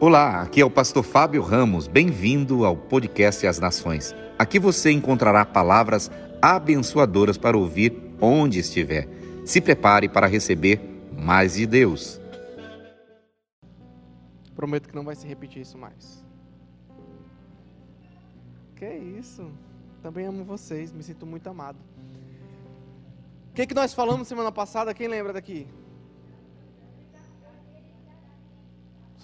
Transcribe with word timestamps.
Olá, 0.00 0.42
aqui 0.42 0.60
é 0.60 0.64
o 0.64 0.70
pastor 0.70 1.02
Fábio 1.02 1.42
Ramos. 1.42 1.88
Bem-vindo 1.88 2.64
ao 2.64 2.76
podcast 2.76 3.44
As 3.44 3.58
Nações. 3.58 4.14
Aqui 4.38 4.56
você 4.56 4.92
encontrará 4.92 5.44
palavras 5.44 6.08
abençoadoras 6.40 7.36
para 7.36 7.58
ouvir 7.58 8.00
onde 8.20 8.60
estiver. 8.60 9.08
Se 9.44 9.60
prepare 9.60 10.08
para 10.08 10.28
receber 10.28 10.80
mais 11.18 11.54
de 11.54 11.66
Deus. 11.66 12.20
Prometo 14.54 14.88
que 14.88 14.94
não 14.94 15.02
vai 15.02 15.16
se 15.16 15.26
repetir 15.26 15.62
isso 15.62 15.76
mais. 15.76 16.24
Que 18.76 18.88
isso? 18.88 19.50
Também 20.00 20.26
amo 20.26 20.44
vocês, 20.44 20.92
me 20.92 21.02
sinto 21.02 21.26
muito 21.26 21.48
amado. 21.48 21.78
O 23.50 23.54
que, 23.54 23.66
que 23.66 23.74
nós 23.74 23.92
falamos 23.92 24.28
semana 24.28 24.52
passada? 24.52 24.94
Quem 24.94 25.08
lembra 25.08 25.32
daqui? 25.32 25.66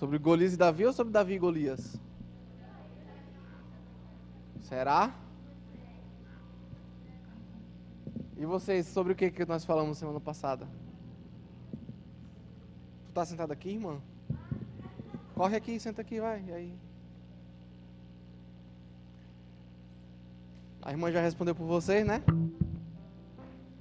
Sobre 0.04 0.18
Golias 0.18 0.52
e 0.52 0.56
Davi 0.58 0.84
ou 0.84 0.92
sobre 0.92 1.14
Davi 1.14 1.32
e 1.32 1.38
Golias? 1.38 1.98
Será? 4.60 5.10
E 8.36 8.44
vocês, 8.44 8.86
sobre 8.86 9.14
o 9.14 9.16
que, 9.16 9.30
que 9.30 9.46
nós 9.46 9.64
falamos 9.64 9.96
semana 9.96 10.20
passada? 10.20 10.68
Tu 13.06 13.12
tá 13.14 13.24
sentado 13.24 13.50
aqui, 13.50 13.70
irmã? 13.70 13.98
Corre 15.34 15.56
aqui, 15.56 15.80
senta 15.80 16.02
aqui, 16.02 16.20
vai. 16.20 16.44
E 16.48 16.52
aí? 16.52 16.78
A 20.82 20.90
irmã 20.90 21.10
já 21.10 21.22
respondeu 21.22 21.54
por 21.54 21.64
vocês, 21.64 22.06
né? 22.06 22.22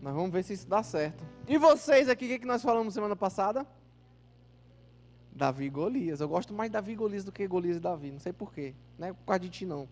Nós 0.02 0.16
vamos 0.16 0.32
ver 0.32 0.44
se 0.44 0.54
isso 0.54 0.70
dá 0.70 0.82
certo. 0.82 1.22
E 1.50 1.58
vocês 1.58 2.08
aqui, 2.08 2.24
o 2.24 2.28
que, 2.30 2.40
que 2.40 2.48
nós 2.48 2.62
falamos 2.62 2.94
semana 2.94 3.14
passada? 3.14 3.68
Davi 5.36 5.66
e 5.66 5.70
Golias. 5.70 6.22
Eu 6.22 6.30
gosto 6.30 6.54
mais 6.54 6.70
de 6.70 6.74
Davi 6.74 6.92
e 6.92 6.96
Golias 6.96 7.24
do 7.24 7.32
que 7.32 7.48
Golias 7.48 7.78
e 7.78 7.80
Davi. 7.80 8.12
Não 8.12 8.20
sei 8.20 8.32
porquê. 8.32 8.76
Não 8.98 9.08
é 9.08 9.14
por 9.14 9.26
causa 9.26 9.40
de 9.40 9.50
ti, 9.50 9.66
não. 9.66 9.88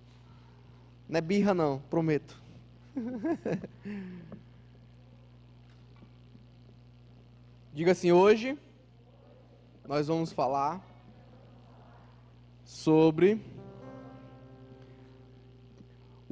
Não 1.09 1.17
é 1.17 1.21
birra, 1.21 1.53
não. 1.53 1.79
Prometo. 1.89 2.39
Diga 7.73 7.93
assim: 7.93 8.11
hoje 8.11 8.59
nós 9.88 10.07
vamos 10.07 10.31
falar 10.31 10.85
sobre 12.66 13.41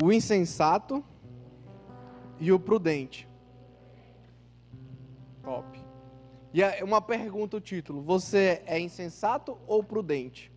o 0.01 0.11
insensato 0.11 1.03
e 2.39 2.51
o 2.51 2.59
prudente. 2.59 3.27
Top. 5.43 5.78
E 6.53 6.63
é 6.63 6.83
uma 6.83 7.01
pergunta 7.01 7.57
o 7.57 7.61
título: 7.61 8.01
Você 8.01 8.61
é 8.65 8.79
insensato 8.79 9.57
ou 9.67 9.83
prudente? 9.83 10.51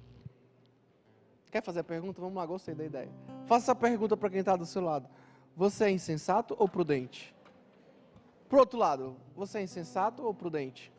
Quer 1.50 1.62
fazer 1.62 1.80
a 1.80 1.84
pergunta? 1.84 2.20
Vamos 2.20 2.36
lá, 2.36 2.46
gostei 2.46 2.74
da 2.74 2.84
ideia. 2.84 3.10
Faça 3.46 3.66
essa 3.66 3.74
pergunta 3.74 4.16
para 4.16 4.30
quem 4.30 4.40
está 4.40 4.56
do 4.56 4.64
seu 4.64 4.80
lado. 4.82 5.06
Você 5.54 5.84
é 5.84 5.90
insensato 5.90 6.56
ou 6.58 6.66
prudente? 6.66 7.34
Pro 8.48 8.60
outro 8.60 8.78
lado, 8.78 9.16
você 9.36 9.58
é 9.58 9.62
insensato 9.62 10.22
ou 10.22 10.32
prudente? 10.32 10.90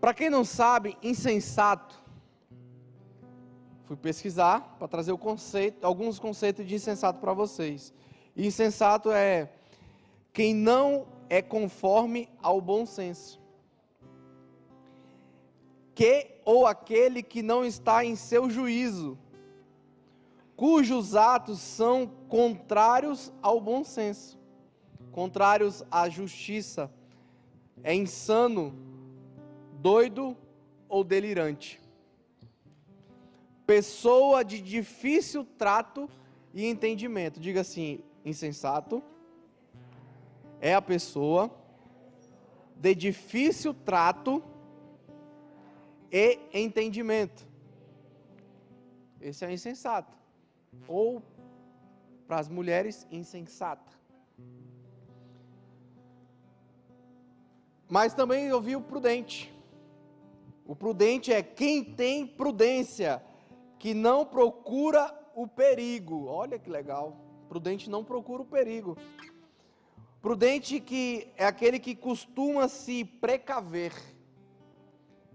Para 0.00 0.12
quem 0.12 0.28
não 0.28 0.44
sabe, 0.44 0.98
insensato, 1.00 2.02
fui 3.84 3.96
pesquisar 3.96 4.76
para 4.76 4.88
trazer 4.88 5.16
conceito, 5.16 5.84
alguns 5.84 6.18
conceitos 6.18 6.66
de 6.66 6.74
insensato 6.74 7.20
para 7.20 7.32
vocês. 7.32 7.94
insensato 8.36 9.12
é 9.12 9.48
quem 10.32 10.54
não 10.54 11.06
é 11.28 11.42
conforme 11.42 12.28
ao 12.42 12.60
bom 12.60 12.86
senso, 12.86 13.40
que 15.94 16.40
ou 16.44 16.66
aquele 16.66 17.22
que 17.22 17.42
não 17.42 17.64
está 17.64 18.04
em 18.04 18.16
seu 18.16 18.48
juízo, 18.48 19.18
cujos 20.56 21.14
atos 21.14 21.60
são 21.60 22.06
contrários 22.28 23.32
ao 23.42 23.60
bom 23.60 23.84
senso, 23.84 24.38
contrários 25.10 25.84
à 25.90 26.08
justiça, 26.08 26.90
é 27.84 27.94
insano, 27.94 28.74
doido 29.74 30.36
ou 30.88 31.04
delirante. 31.04 31.80
Pessoa 33.66 34.44
de 34.44 34.60
difícil 34.60 35.44
trato 35.56 36.08
e 36.52 36.66
entendimento. 36.66 37.40
Diga 37.40 37.60
assim: 37.60 38.00
insensato, 38.24 39.02
é 40.62 40.72
a 40.74 40.80
pessoa 40.80 41.50
de 42.76 42.94
difícil 42.94 43.74
trato 43.74 44.40
e 46.10 46.38
entendimento. 46.54 47.44
Esse 49.20 49.44
é 49.44 49.52
insensato. 49.52 50.16
Ou, 50.86 51.20
para 52.28 52.38
as 52.38 52.48
mulheres, 52.48 53.06
insensata. 53.10 53.92
Mas 57.90 58.14
também 58.14 58.44
eu 58.44 58.60
vi 58.60 58.76
o 58.76 58.80
prudente. 58.80 59.52
O 60.64 60.76
prudente 60.76 61.32
é 61.32 61.42
quem 61.42 61.82
tem 61.82 62.24
prudência, 62.24 63.20
que 63.80 63.92
não 63.92 64.24
procura 64.24 65.12
o 65.34 65.48
perigo. 65.48 66.26
Olha 66.26 66.56
que 66.56 66.70
legal. 66.70 67.16
Prudente 67.48 67.90
não 67.90 68.04
procura 68.04 68.42
o 68.42 68.46
perigo. 68.46 68.96
Prudente 70.22 70.78
que 70.78 71.32
é 71.36 71.44
aquele 71.44 71.80
que 71.80 71.96
costuma 71.96 72.68
se 72.68 73.04
precaver, 73.04 73.92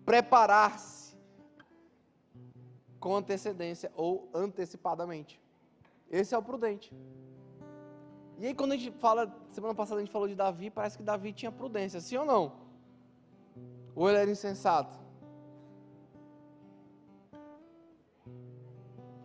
preparar-se 0.06 1.14
com 2.98 3.14
antecedência 3.14 3.92
ou 3.98 4.30
antecipadamente. 4.34 5.42
Esse 6.10 6.34
é 6.34 6.38
o 6.38 6.42
prudente. 6.42 6.96
E 8.38 8.48
aí 8.48 8.56
quando 8.56 8.72
a 8.72 8.78
gente 8.78 8.98
fala, 8.98 9.36
semana 9.52 9.76
passada 9.76 10.00
a 10.00 10.04
gente 10.04 10.14
falou 10.14 10.28
de 10.28 10.36
Davi, 10.36 10.70
parece 10.70 10.98
que 10.98 11.04
Davi 11.04 11.34
tinha 11.34 11.52
prudência, 11.52 12.00
sim 12.00 12.16
ou 12.16 12.26
não? 12.26 12.54
Ou 13.94 14.08
ele 14.08 14.20
era 14.20 14.32
insensato? 14.32 14.98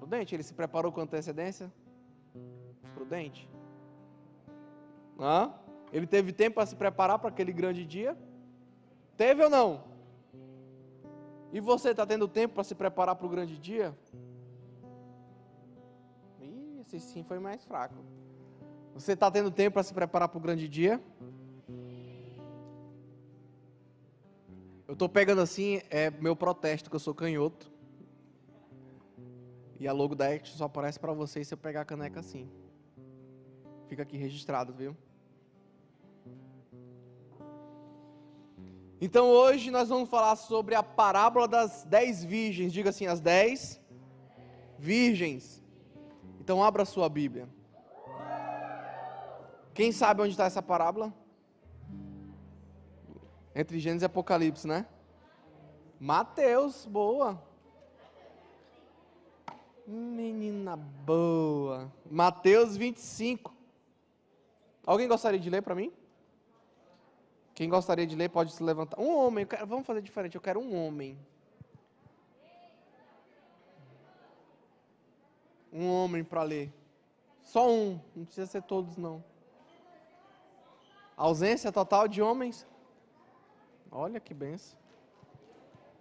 Prudente, 0.01 0.35
ele 0.35 0.43
se 0.43 0.55
preparou 0.55 0.91
com 0.91 1.03
antecedência? 1.03 1.73
Prudente. 2.95 3.52
Hã? 5.19 5.53
Ele 5.93 6.07
teve 6.07 6.33
tempo 6.33 6.55
para 6.55 6.67
se 6.67 6.75
preparar 6.75 7.19
para 7.19 7.29
aquele 7.29 7.53
grande 7.53 7.85
dia? 7.85 8.17
Teve 9.17 9.45
ou 9.45 9.51
não? 9.51 9.85
E 11.53 11.61
você 11.61 11.91
está 11.91 12.07
tendo 12.07 12.27
tempo 12.27 12.55
para 12.55 12.65
se 12.65 12.75
preparar 12.75 13.15
para 13.15 13.27
o 13.27 13.29
grande 13.29 13.59
dia? 13.59 13.97
Ih, 16.41 16.81
esse 16.81 16.99
sim 16.99 17.23
foi 17.23 17.39
mais 17.39 17.63
fraco. 17.65 17.97
Você 18.95 19.13
está 19.13 19.31
tendo 19.31 19.51
tempo 19.51 19.75
para 19.75 19.83
se 19.83 19.93
preparar 19.93 20.29
para 20.29 20.39
o 20.39 20.41
grande 20.41 20.67
dia? 20.67 21.01
Eu 24.89 24.95
estou 24.95 25.09
pegando 25.09 25.41
assim, 25.41 25.81
é 25.91 26.11
meu 26.11 26.37
protesto, 26.37 26.91
que 26.91 26.97
eu 26.97 27.01
sou 27.01 27.15
canhoto. 27.15 27.71
E 29.79 29.89
a 29.89 29.93
logo 29.93 30.15
da 30.15 30.29
Action 30.29 30.57
só 30.57 30.65
aparece 30.65 31.01
para 31.01 31.13
vocês 31.13 31.49
se 31.49 31.55
eu 31.55 31.59
pegar 31.59 31.81
a 31.83 31.85
caneca 31.85 32.21
assim. 32.21 32.49
Fica 33.93 34.05
aqui 34.05 34.17
registrado, 34.17 34.73
viu? 34.73 34.97
Então 38.99 39.29
hoje 39.29 39.71
nós 39.71 39.91
vamos 39.91 40.09
falar 40.09 40.35
sobre 40.37 40.75
a 40.75 40.83
parábola 40.83 41.47
das 41.47 41.85
dez 41.85 42.25
virgens. 42.25 42.73
Diga 42.73 42.89
assim, 42.89 43.07
as 43.07 43.21
dez 43.21 43.79
virgens. 44.79 45.63
Então 46.41 46.65
abra 46.65 46.85
a 46.85 46.87
sua 46.87 47.07
Bíblia. 47.07 47.47
Quem 49.75 49.93
sabe 49.93 50.23
onde 50.23 50.31
está 50.31 50.47
essa 50.47 50.63
parábola? 50.63 51.13
Entre 53.55 53.79
Gênesis 53.79 54.05
e 54.05 54.07
Apocalipse, 54.07 54.67
né? 54.67 54.87
Mateus, 56.01 56.87
boa. 56.87 57.39
Menina 59.87 60.77
boa. 60.77 61.93
Mateus 62.11 62.75
25. 62.75 63.61
Alguém 64.85 65.07
gostaria 65.07 65.39
de 65.39 65.49
ler 65.49 65.63
para 65.63 65.75
mim? 65.75 65.93
Quem 67.55 67.69
gostaria 67.69 68.07
de 68.07 68.17
ler 68.17 68.29
pode 68.31 68.53
se 68.53 68.63
levantar. 68.63 68.99
Um 68.99 69.17
homem, 69.17 69.47
quero, 69.47 69.67
vamos 69.67 69.87
fazer 69.87 70.03
diferente, 70.03 70.35
eu 70.35 70.41
quero 70.41 70.59
um 70.61 70.75
homem. 70.75 71.19
Um 75.73 75.89
homem 75.91 76.25
para 76.25 76.43
ler. 76.43 76.73
Só 77.43 77.71
um, 77.71 78.01
não 78.15 78.25
precisa 78.25 78.47
ser 78.47 78.63
todos 78.63 78.97
não. 78.97 79.23
Ausência 81.17 81.71
total 81.71 82.09
de 82.09 82.23
homens. 82.23 82.67
Olha 83.91 84.19
que 84.19 84.33
benção. 84.33 84.79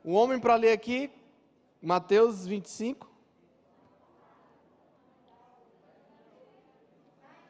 Um 0.03 0.15
homem 0.15 0.39
para 0.39 0.55
ler 0.55 0.71
aqui, 0.71 1.11
Mateus 1.81 2.47
25. 2.47 3.09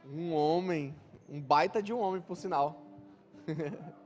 Um 0.06 0.34
homem, 0.34 0.94
um 1.32 1.42
baita 1.42 1.82
de 1.82 1.94
um 1.94 2.00
homem, 2.00 2.22
por 2.22 2.36
sinal. 2.36 2.86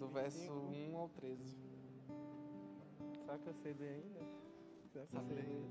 do 0.00 0.08
verso 0.08 0.50
1 0.50 0.96
ao 0.96 1.10
13. 1.10 1.38
Será 3.20 3.38
que 3.38 3.46
eu 3.46 3.54
sei 3.62 3.74
ler 3.78 4.02
ainda? 4.02 4.20
Sabe 5.12 5.34
ler? 5.34 5.44
vez. 5.44 5.64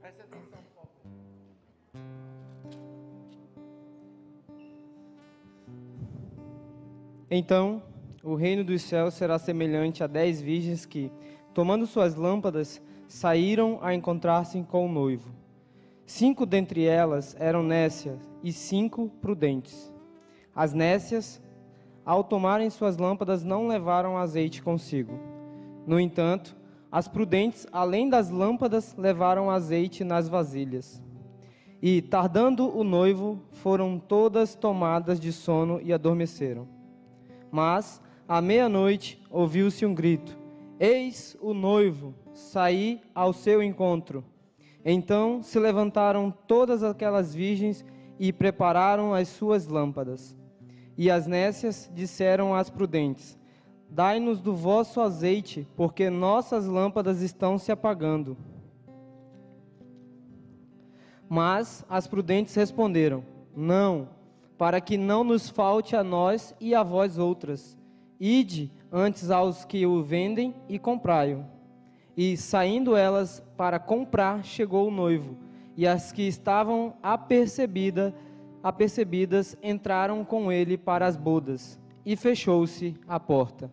Preste 0.00 0.20
atenção, 0.22 0.58
por 0.62 0.72
favor. 0.74 0.90
Então, 7.30 7.82
o 8.24 8.34
reino 8.34 8.64
dos 8.64 8.82
céus 8.82 9.14
será 9.14 9.38
semelhante 9.38 10.02
a 10.02 10.08
dez 10.08 10.42
virgens 10.42 10.84
que, 10.84 11.12
tomando 11.54 11.86
suas 11.86 12.16
lâmpadas, 12.16 12.82
saíram 13.06 13.78
a 13.80 13.94
encontrar-se 13.94 14.60
com 14.64 14.86
o 14.86 14.92
noivo. 14.92 15.39
Cinco 16.10 16.44
dentre 16.44 16.84
elas 16.84 17.36
eram 17.38 17.62
nécias 17.62 18.18
e 18.42 18.52
cinco 18.52 19.08
prudentes. 19.22 19.94
As 20.52 20.72
nécias, 20.72 21.40
ao 22.04 22.24
tomarem 22.24 22.68
suas 22.68 22.96
lâmpadas, 22.96 23.44
não 23.44 23.68
levaram 23.68 24.18
azeite 24.18 24.60
consigo. 24.60 25.16
No 25.86 26.00
entanto, 26.00 26.56
as 26.90 27.06
prudentes, 27.06 27.64
além 27.70 28.08
das 28.10 28.28
lâmpadas, 28.28 28.92
levaram 28.98 29.48
azeite 29.48 30.02
nas 30.02 30.28
vasilhas. 30.28 31.00
E, 31.80 32.02
tardando 32.02 32.76
o 32.76 32.82
noivo, 32.82 33.40
foram 33.52 33.96
todas 33.96 34.56
tomadas 34.56 35.20
de 35.20 35.32
sono 35.32 35.80
e 35.80 35.92
adormeceram. 35.92 36.66
Mas, 37.52 38.02
à 38.26 38.42
meia-noite, 38.42 39.22
ouviu-se 39.30 39.86
um 39.86 39.94
grito: 39.94 40.36
Eis 40.80 41.36
o 41.40 41.54
noivo, 41.54 42.12
saí 42.34 43.00
ao 43.14 43.32
seu 43.32 43.62
encontro. 43.62 44.24
Então 44.84 45.42
se 45.42 45.58
levantaram 45.58 46.30
todas 46.46 46.82
aquelas 46.82 47.34
virgens 47.34 47.84
e 48.18 48.32
prepararam 48.32 49.14
as 49.14 49.28
suas 49.28 49.66
lâmpadas. 49.66 50.36
E 50.96 51.10
as 51.10 51.26
nécias 51.26 51.90
disseram 51.94 52.54
às 52.54 52.68
prudentes: 52.68 53.38
Dai-nos 53.88 54.40
do 54.40 54.54
vosso 54.54 55.00
azeite, 55.00 55.66
porque 55.76 56.10
nossas 56.10 56.66
lâmpadas 56.66 57.22
estão 57.22 57.58
se 57.58 57.72
apagando. 57.72 58.36
Mas 61.28 61.84
as 61.88 62.06
prudentes 62.06 62.54
responderam: 62.54 63.24
Não, 63.56 64.08
para 64.58 64.80
que 64.80 64.98
não 64.98 65.24
nos 65.24 65.48
falte 65.48 65.96
a 65.96 66.04
nós 66.04 66.54
e 66.60 66.74
a 66.74 66.82
vós 66.82 67.18
outras. 67.18 67.78
Ide 68.18 68.70
antes 68.92 69.30
aos 69.30 69.64
que 69.64 69.86
o 69.86 70.02
vendem 70.02 70.54
e 70.68 70.78
comprai-o. 70.78 71.46
E 72.14 72.36
saindo 72.36 72.94
elas 72.94 73.42
para 73.60 73.78
comprar, 73.78 74.42
chegou 74.42 74.88
o 74.88 74.90
noivo, 74.90 75.36
e 75.76 75.86
as 75.86 76.12
que 76.12 76.22
estavam 76.22 76.94
apercebida, 77.02 78.14
apercebidas 78.62 79.54
entraram 79.62 80.24
com 80.24 80.50
ele 80.50 80.78
para 80.78 81.06
as 81.06 81.14
bodas, 81.14 81.78
e 82.02 82.16
fechou-se 82.16 82.96
a 83.06 83.20
porta. 83.20 83.70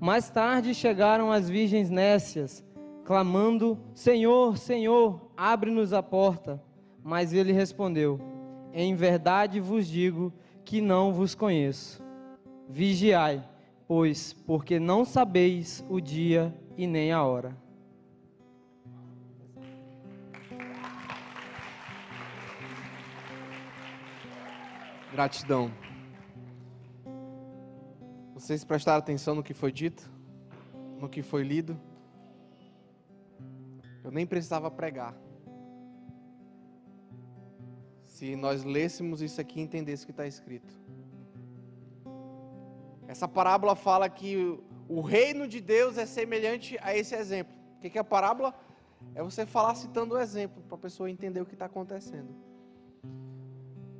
Mais 0.00 0.28
tarde 0.30 0.74
chegaram 0.74 1.30
as 1.30 1.48
virgens 1.48 1.90
nécias, 1.90 2.64
clamando: 3.04 3.78
Senhor, 3.94 4.58
Senhor, 4.58 5.30
abre-nos 5.36 5.92
a 5.92 6.02
porta. 6.02 6.60
Mas 7.04 7.32
ele 7.32 7.52
respondeu: 7.52 8.18
Em 8.72 8.96
verdade 8.96 9.60
vos 9.60 9.86
digo 9.86 10.32
que 10.64 10.80
não 10.80 11.12
vos 11.12 11.36
conheço. 11.36 12.02
Vigiai, 12.68 13.48
pois, 13.86 14.32
porque 14.32 14.80
não 14.80 15.04
sabeis 15.04 15.84
o 15.88 16.00
dia 16.00 16.52
e 16.76 16.84
nem 16.84 17.12
a 17.12 17.22
hora. 17.22 17.61
Gratidão. 25.12 25.70
Vocês 28.32 28.64
prestaram 28.64 28.98
atenção 28.98 29.34
no 29.34 29.42
que 29.42 29.52
foi 29.52 29.70
dito? 29.70 30.10
No 30.98 31.06
que 31.06 31.22
foi 31.22 31.42
lido? 31.42 31.78
Eu 34.02 34.10
nem 34.10 34.26
precisava 34.26 34.70
pregar. 34.70 35.14
Se 38.06 38.34
nós 38.36 38.64
lêssemos 38.64 39.20
isso 39.20 39.38
aqui 39.38 39.60
e 39.60 39.62
entendêssemos 39.62 40.04
o 40.04 40.06
que 40.06 40.12
está 40.12 40.26
escrito. 40.26 40.72
Essa 43.06 43.28
parábola 43.28 43.76
fala 43.76 44.08
que 44.08 44.58
o 44.88 45.02
reino 45.02 45.46
de 45.46 45.60
Deus 45.60 45.98
é 45.98 46.06
semelhante 46.06 46.78
a 46.80 46.96
esse 46.96 47.14
exemplo. 47.14 47.54
O 47.76 47.80
que 47.80 47.98
é 47.98 48.00
a 48.00 48.04
parábola? 48.04 48.54
É 49.14 49.22
você 49.22 49.44
falar 49.44 49.74
citando 49.74 50.14
o 50.14 50.18
exemplo, 50.18 50.62
para 50.62 50.76
a 50.76 50.80
pessoa 50.80 51.10
entender 51.10 51.42
o 51.42 51.44
que 51.44 51.52
está 51.52 51.66
acontecendo. 51.66 52.34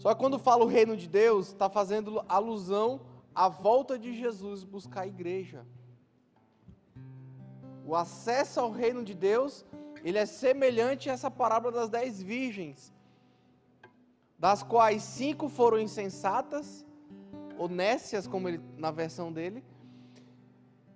Só 0.03 0.13
que 0.13 0.19
quando 0.19 0.37
fala 0.37 0.65
o 0.65 0.67
reino 0.67 0.97
de 0.97 1.09
Deus, 1.09 1.53
está 1.53 1.71
fazendo 1.71 2.25
alusão 2.29 3.03
à 3.33 3.49
volta 3.49 3.97
de 3.97 4.13
Jesus 4.13 4.65
buscar 4.65 5.03
a 5.03 5.07
igreja. 5.07 5.65
O 7.87 7.95
acesso 7.95 8.59
ao 8.59 8.73
reino 8.73 9.05
de 9.05 9.15
Deus, 9.15 9.65
ele 10.03 10.19
é 10.19 10.27
semelhante 10.27 11.09
a 11.09 11.13
essa 11.13 11.31
parábola 11.31 11.73
das 11.73 11.89
dez 11.89 12.21
virgens, 12.21 12.93
das 14.37 14.61
quais 14.65 15.05
cinco 15.05 15.49
foram 15.49 15.79
insensatas, 15.79 16.85
ou 17.57 17.69
nécias, 17.69 18.27
como 18.27 18.49
ele, 18.49 18.61
na 18.77 18.91
versão 18.91 19.33
dele, 19.33 19.63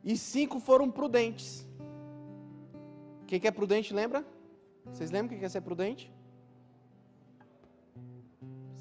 e 0.02 0.16
cinco 0.16 0.58
foram 0.58 0.90
prudentes. 0.90 1.64
O 3.22 3.26
que, 3.26 3.38
que 3.38 3.46
é 3.46 3.52
prudente, 3.52 3.94
lembra? 3.94 4.26
Vocês 4.86 5.12
lembram 5.12 5.36
o 5.36 5.38
que 5.38 5.44
é 5.44 5.48
ser 5.48 5.60
prudente? 5.60 6.12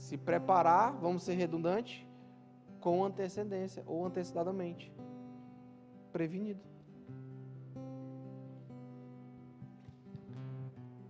Se 0.05 0.17
preparar, 0.17 0.93
vamos 1.01 1.23
ser 1.23 1.33
redundantes, 1.33 2.05
com 2.79 3.03
antecedência 3.03 3.83
ou 3.87 4.05
antecipadamente. 4.05 4.93
Prevenido. 6.11 6.61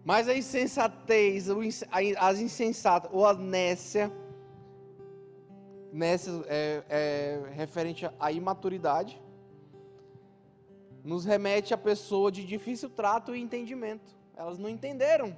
Mas 0.01 0.29
a 0.29 0.33
insensatez, 0.33 1.47
as 2.17 2.39
insensatas 2.39 3.11
ou 3.13 3.25
a 3.25 3.33
nécia, 3.33 4.09
nécia 5.91 6.31
é, 6.47 6.83
é 6.87 7.49
referente 7.53 8.09
à 8.17 8.31
imaturidade, 8.31 9.21
nos 11.03 11.25
remete 11.25 11.73
a 11.73 11.77
pessoa 11.77 12.31
de 12.31 12.45
difícil 12.45 12.89
trato 12.89 13.35
e 13.35 13.41
entendimento. 13.41 14.15
Elas 14.37 14.57
não 14.57 14.69
entenderam. 14.69 15.35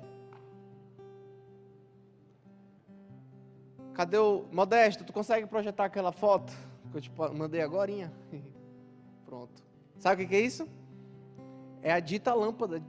Cadê 3.98 4.20
o 4.20 4.46
Modesto? 4.52 5.04
Tu 5.04 5.12
consegue 5.12 5.48
projetar 5.48 5.86
aquela 5.86 6.12
foto 6.12 6.54
que 6.92 6.98
eu 6.98 7.02
te 7.02 7.12
mandei 7.34 7.62
agora? 7.62 7.92
Pronto. 9.26 9.64
Sabe 9.98 10.24
o 10.24 10.28
que 10.28 10.36
é 10.36 10.40
isso? 10.40 10.70
É 11.82 11.92
a 11.92 12.00
dita 12.00 12.32
lâmpada 12.32 12.80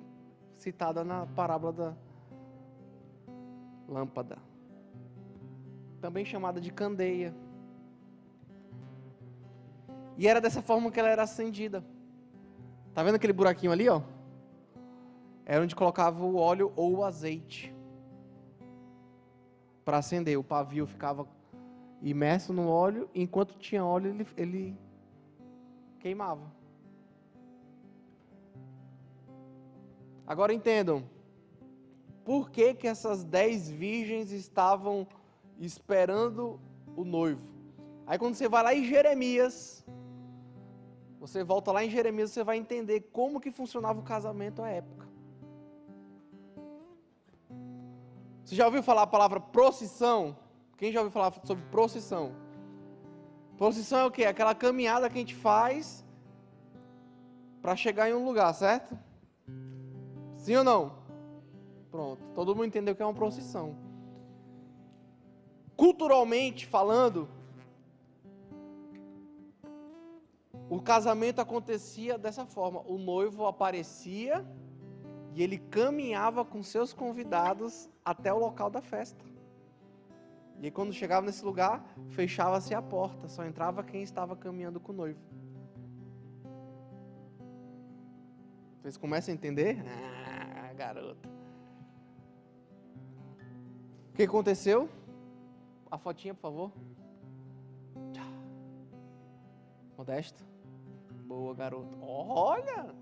citada 0.58 1.02
na 1.04 1.24
parábola 1.24 1.72
da 1.72 1.96
lâmpada, 3.88 4.36
também 5.98 6.26
chamada 6.26 6.60
de 6.60 6.70
candeia. 6.70 7.34
E 10.18 10.28
era 10.28 10.42
dessa 10.42 10.60
forma 10.60 10.90
que 10.90 11.00
ela 11.00 11.08
era 11.08 11.22
acendida. 11.22 11.82
Tá 12.92 13.02
vendo 13.02 13.14
aquele 13.14 13.32
buraquinho 13.32 13.72
ali, 13.72 13.88
ó? 13.88 14.02
Era 15.46 15.62
onde 15.62 15.74
colocava 15.74 16.22
o 16.22 16.36
óleo 16.36 16.70
ou 16.76 16.96
o 16.96 17.04
azeite 17.04 17.77
para 19.88 19.96
acender. 19.96 20.38
O 20.38 20.44
pavio 20.44 20.86
ficava 20.86 21.26
imerso 22.02 22.52
no 22.52 22.68
óleo, 22.68 23.08
e 23.14 23.22
enquanto 23.22 23.56
tinha 23.56 23.82
óleo 23.82 24.10
ele, 24.10 24.26
ele 24.36 24.78
queimava. 25.98 26.52
Agora 30.26 30.52
entendam, 30.52 31.02
por 32.22 32.50
que 32.50 32.74
que 32.74 32.86
essas 32.86 33.24
dez 33.24 33.70
virgens 33.70 34.30
estavam 34.30 35.06
esperando 35.58 36.60
o 36.94 37.02
noivo? 37.02 37.40
Aí 38.06 38.18
quando 38.18 38.34
você 38.34 38.46
vai 38.46 38.62
lá 38.62 38.74
em 38.74 38.84
Jeremias, 38.84 39.86
você 41.18 41.42
volta 41.42 41.72
lá 41.72 41.82
em 41.82 41.88
Jeremias, 41.88 42.30
você 42.30 42.44
vai 42.44 42.58
entender 42.58 43.08
como 43.10 43.40
que 43.40 43.50
funcionava 43.50 43.98
o 43.98 44.02
casamento 44.02 44.62
à 44.62 44.68
época. 44.68 45.07
Você 48.48 48.54
já 48.54 48.64
ouviu 48.64 48.82
falar 48.82 49.02
a 49.02 49.06
palavra 49.06 49.38
procissão? 49.38 50.34
Quem 50.78 50.90
já 50.90 51.00
ouviu 51.00 51.12
falar 51.12 51.34
sobre 51.44 51.62
procissão? 51.66 52.34
Procissão 53.58 53.98
é 53.98 54.04
o 54.06 54.10
quê? 54.10 54.24
Aquela 54.24 54.54
caminhada 54.54 55.06
que 55.10 55.16
a 55.16 55.18
gente 55.18 55.34
faz 55.34 56.02
para 57.60 57.76
chegar 57.76 58.08
em 58.08 58.14
um 58.14 58.24
lugar, 58.24 58.54
certo? 58.54 58.98
Sim 60.38 60.56
ou 60.56 60.64
não? 60.64 60.94
Pronto. 61.90 62.22
Todo 62.34 62.54
mundo 62.54 62.64
entendeu 62.64 62.96
que 62.96 63.02
é 63.02 63.04
uma 63.04 63.12
procissão. 63.12 63.76
Culturalmente 65.76 66.64
falando, 66.64 67.28
o 70.70 70.80
casamento 70.80 71.38
acontecia 71.38 72.16
dessa 72.16 72.46
forma: 72.46 72.80
o 72.86 72.96
noivo 72.96 73.44
aparecia 73.44 74.42
e 75.34 75.42
ele 75.42 75.58
caminhava 75.58 76.46
com 76.46 76.62
seus 76.62 76.94
convidados 76.94 77.90
até 78.10 78.32
o 78.32 78.38
local 78.38 78.70
da 78.70 78.80
festa. 78.80 79.22
E 80.60 80.64
aí, 80.64 80.70
quando 80.70 80.94
chegava 80.94 81.26
nesse 81.26 81.44
lugar, 81.44 81.84
fechava-se 82.08 82.74
a 82.74 82.80
porta, 82.80 83.28
só 83.28 83.44
entrava 83.44 83.84
quem 83.84 84.02
estava 84.02 84.34
caminhando 84.34 84.80
com 84.80 84.92
o 84.92 84.94
noivo. 84.94 85.20
Vocês 88.80 88.96
começam 88.96 89.30
a 89.32 89.36
entender? 89.36 89.76
Ah, 89.86 90.72
garota. 90.72 91.28
O 94.08 94.12
que 94.14 94.22
aconteceu? 94.22 94.88
A 95.90 95.98
fotinha, 95.98 96.32
por 96.32 96.40
favor. 96.40 96.72
Modesto. 99.98 100.42
Boa, 101.26 101.54
garoto. 101.54 101.98
Olha! 102.00 102.94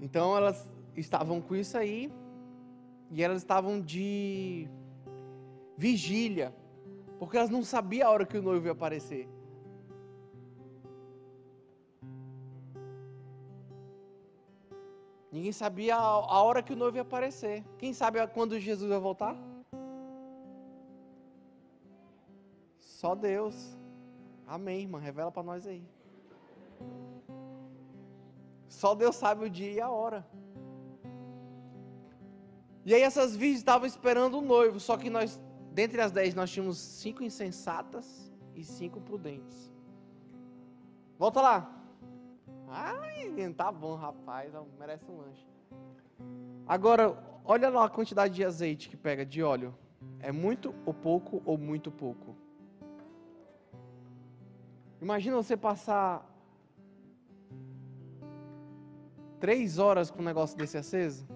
Então 0.00 0.36
elas 0.36 0.70
estavam 0.96 1.40
com 1.40 1.54
isso 1.56 1.76
aí 1.76 2.12
e 3.10 3.22
elas 3.22 3.38
estavam 3.38 3.80
de 3.80 4.68
vigília, 5.76 6.54
porque 7.18 7.36
elas 7.36 7.50
não 7.50 7.62
sabiam 7.62 8.08
a 8.08 8.12
hora 8.12 8.26
que 8.26 8.36
o 8.36 8.42
noivo 8.42 8.66
ia 8.66 8.72
aparecer. 8.72 9.28
Ninguém 15.30 15.52
sabia 15.52 15.94
a 15.94 16.42
hora 16.42 16.62
que 16.62 16.72
o 16.72 16.76
noivo 16.76 16.96
ia 16.96 17.02
aparecer. 17.02 17.62
Quem 17.78 17.92
sabe 17.92 18.26
quando 18.28 18.58
Jesus 18.58 18.88
vai 18.88 18.98
voltar? 18.98 19.36
Só 22.78 23.14
Deus. 23.14 23.76
Amém, 24.46 24.80
irmã. 24.80 24.98
Revela 24.98 25.30
para 25.30 25.42
nós 25.42 25.66
aí. 25.66 25.86
Só 28.68 28.94
Deus 28.94 29.16
sabe 29.16 29.46
o 29.46 29.50
dia 29.50 29.72
e 29.72 29.80
a 29.80 29.90
hora. 29.90 30.26
E 32.84 32.94
aí 32.94 33.02
essas 33.02 33.36
virgens 33.36 33.58
estavam 33.58 33.86
esperando 33.86 34.38
o 34.38 34.42
noivo, 34.42 34.78
só 34.80 34.96
que 34.96 35.10
nós, 35.10 35.40
dentre 35.72 36.00
as 36.00 36.12
dez, 36.12 36.34
nós 36.34 36.50
tínhamos 36.50 36.78
cinco 36.78 37.22
insensatas 37.22 38.32
e 38.54 38.64
cinco 38.64 39.00
prudentes. 39.00 39.72
Volta 41.18 41.40
lá. 41.40 41.74
Ai, 42.68 43.32
tá 43.56 43.72
bom, 43.72 43.94
rapaz, 43.94 44.52
merece 44.78 45.04
um 45.10 45.18
lanche. 45.18 45.46
Agora, 46.66 47.16
olha 47.44 47.68
lá 47.68 47.86
a 47.86 47.88
quantidade 47.88 48.34
de 48.34 48.44
azeite 48.44 48.88
que 48.88 48.96
pega, 48.96 49.24
de 49.24 49.42
óleo. 49.42 49.74
É 50.20 50.30
muito 50.30 50.74
ou 50.84 50.92
pouco 50.92 51.42
ou 51.44 51.56
muito 51.56 51.90
pouco? 51.90 52.36
Imagina 55.00 55.36
você 55.36 55.56
passar 55.56 56.26
três 59.40 59.78
horas 59.78 60.10
com 60.10 60.20
um 60.20 60.24
negócio 60.24 60.56
desse 60.56 60.76
aceso? 60.76 61.26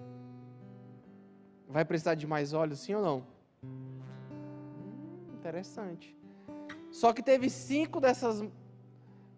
Vai 1.69 1.85
precisar 1.85 2.15
de 2.15 2.27
mais 2.27 2.53
óleo, 2.53 2.77
sim 2.77 2.95
ou 2.95 3.03
não? 3.03 3.27
Hum, 3.65 4.01
interessante. 5.35 6.17
Só 6.91 7.13
que 7.13 7.23
teve 7.23 7.49
cinco 7.49 8.01
dessas 8.01 8.45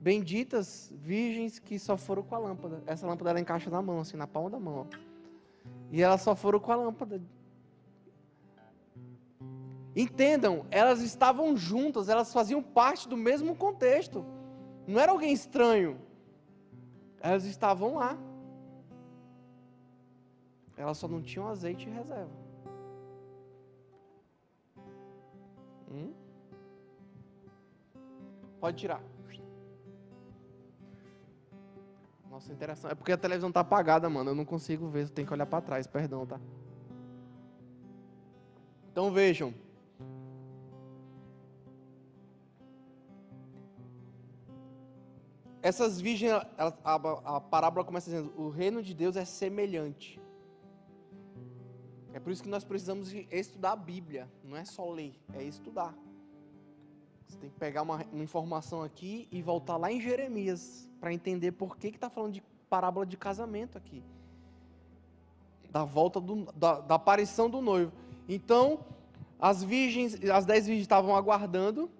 benditas 0.00 0.92
virgens 0.96 1.58
que 1.58 1.78
só 1.78 1.96
foram 1.96 2.22
com 2.22 2.34
a 2.34 2.38
lâmpada. 2.38 2.82
Essa 2.86 3.06
lâmpada 3.06 3.30
ela 3.30 3.40
encaixa 3.40 3.70
na 3.70 3.80
mão, 3.80 4.00
assim, 4.00 4.16
na 4.16 4.26
palma 4.26 4.50
da 4.50 4.58
mão. 4.58 4.80
Ó. 4.80 4.96
E 5.90 6.02
elas 6.02 6.20
só 6.20 6.34
foram 6.34 6.58
com 6.58 6.72
a 6.72 6.76
lâmpada. 6.76 7.22
Entendam, 9.96 10.66
elas 10.70 11.00
estavam 11.00 11.56
juntas, 11.56 12.08
elas 12.08 12.32
faziam 12.32 12.60
parte 12.60 13.08
do 13.08 13.16
mesmo 13.16 13.54
contexto. 13.54 14.24
Não 14.86 15.00
era 15.00 15.12
alguém 15.12 15.32
estranho. 15.32 15.96
Elas 17.20 17.44
estavam 17.44 17.94
lá. 17.94 18.18
Elas 20.76 20.98
só 20.98 21.06
não 21.06 21.22
tinham 21.22 21.48
azeite 21.48 21.88
em 21.88 21.92
reserva. 21.92 22.30
Hum? 25.90 26.12
Pode 28.60 28.78
tirar. 28.78 29.02
Nossa, 32.34 32.52
interação. 32.52 32.90
É 32.90 32.96
porque 32.96 33.12
a 33.12 33.16
televisão 33.16 33.52
tá 33.52 33.60
apagada, 33.60 34.10
mano. 34.10 34.30
Eu 34.30 34.34
não 34.34 34.44
consigo 34.44 34.88
ver, 34.88 35.04
eu 35.04 35.08
tenho 35.08 35.24
que 35.24 35.32
olhar 35.32 35.46
para 35.46 35.60
trás, 35.60 35.86
perdão, 35.86 36.26
tá? 36.26 36.40
Então 38.90 39.12
vejam. 39.12 39.54
Essas 45.62 46.00
virgens, 46.00 46.32
a, 46.32 46.72
a, 46.84 47.36
a 47.36 47.40
parábola 47.40 47.84
começa 47.84 48.10
dizendo: 48.10 48.32
o 48.36 48.48
reino 48.48 48.82
de 48.82 48.92
Deus 48.94 49.14
é 49.14 49.24
semelhante. 49.24 50.20
É 52.14 52.20
por 52.20 52.32
isso 52.32 52.44
que 52.44 52.48
nós 52.48 52.62
precisamos 52.62 53.12
estudar 53.32 53.72
a 53.72 53.76
Bíblia. 53.76 54.30
Não 54.44 54.56
é 54.56 54.64
só 54.64 54.88
ler, 54.88 55.20
é 55.34 55.42
estudar. 55.42 55.92
Você 57.26 57.36
tem 57.38 57.50
que 57.50 57.58
pegar 57.58 57.82
uma, 57.82 58.06
uma 58.12 58.22
informação 58.22 58.84
aqui 58.84 59.26
e 59.32 59.42
voltar 59.42 59.76
lá 59.76 59.90
em 59.90 60.00
Jeremias 60.00 60.88
para 61.00 61.12
entender 61.12 61.50
por 61.50 61.76
que 61.76 61.88
está 61.88 62.08
falando 62.08 62.34
de 62.34 62.42
parábola 62.70 63.04
de 63.04 63.16
casamento 63.16 63.76
aqui. 63.76 64.00
Da 65.68 65.82
volta 65.82 66.20
do, 66.20 66.44
da, 66.54 66.78
da 66.78 66.94
aparição 66.94 67.50
do 67.50 67.60
noivo. 67.60 67.90
Então, 68.28 68.78
as 69.36 69.64
virgens, 69.64 70.14
as 70.30 70.46
dez 70.46 70.66
virgens 70.66 70.84
estavam 70.84 71.16
aguardando 71.16 71.90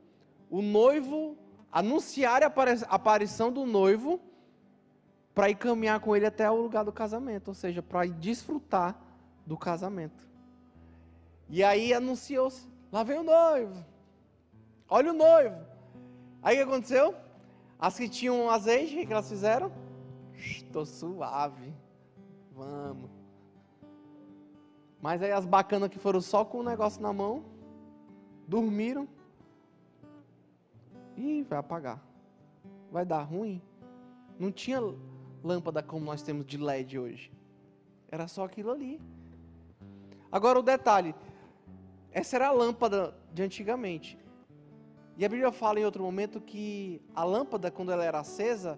o 0.49 0.63
noivo 0.63 1.37
anunciar 1.73 2.41
a 2.45 2.53
aparição 2.89 3.53
do 3.53 3.67
noivo 3.67 4.21
para 5.35 5.51
ir 5.51 5.57
caminhar 5.57 5.99
com 5.99 6.15
ele 6.15 6.25
até 6.25 6.49
o 6.49 6.55
lugar 6.55 6.85
do 6.85 6.93
casamento, 6.93 7.49
ou 7.49 7.55
seja, 7.55 7.83
para 7.83 8.07
ir 8.07 8.13
desfrutar 8.13 9.04
do 9.47 9.57
casamento. 9.57 10.27
E 11.49 11.63
aí 11.63 11.93
anunciou-se: 11.93 12.69
lá 12.91 13.03
vem 13.03 13.19
o 13.19 13.23
noivo. 13.23 13.85
Olha 14.89 15.11
o 15.11 15.15
noivo. 15.15 15.57
Aí 16.43 16.57
o 16.57 16.59
que 16.59 16.73
aconteceu? 16.73 17.15
As 17.79 17.97
que 17.97 18.09
tinham 18.09 18.51
azeite, 18.51 19.01
o 19.01 19.07
que 19.07 19.13
elas 19.13 19.29
fizeram? 19.29 19.73
Estou 20.35 20.85
suave. 20.85 21.73
Vamos. 22.53 23.11
Mas 25.01 25.23
aí 25.23 25.33
as 25.33 25.45
bacanas 25.45 25.91
que 25.91 25.99
foram 25.99 26.21
só 26.21 26.45
com 26.45 26.59
o 26.59 26.63
negócio 26.63 27.03
na 27.03 27.13
mão, 27.13 27.45
dormiram. 28.47 29.09
E 31.17 31.43
vai 31.43 31.59
apagar. 31.59 32.03
Vai 32.91 33.05
dar 33.05 33.23
ruim. 33.23 33.61
Não 34.39 34.51
tinha 34.51 34.81
lâmpada 35.43 35.83
como 35.83 36.05
nós 36.05 36.23
temos 36.23 36.47
de 36.47 36.57
LED 36.57 36.99
hoje. 36.99 37.33
Era 38.09 38.27
só 38.27 38.45
aquilo 38.45 38.71
ali. 38.71 39.01
Agora 40.35 40.59
o 40.59 40.65
detalhe. 40.65 41.15
Essa 42.11 42.35
era 42.35 42.49
a 42.49 42.51
lâmpada 42.51 43.17
de 43.33 43.41
antigamente. 43.41 44.19
E 45.17 45.25
a 45.25 45.29
Bíblia 45.29 45.53
fala 45.53 45.79
em 45.79 45.85
outro 45.85 46.03
momento 46.03 46.41
que 46.41 47.01
a 47.15 47.23
lâmpada, 47.23 47.71
quando 47.71 47.93
ela 47.93 48.05
era 48.05 48.19
acesa, 48.19 48.77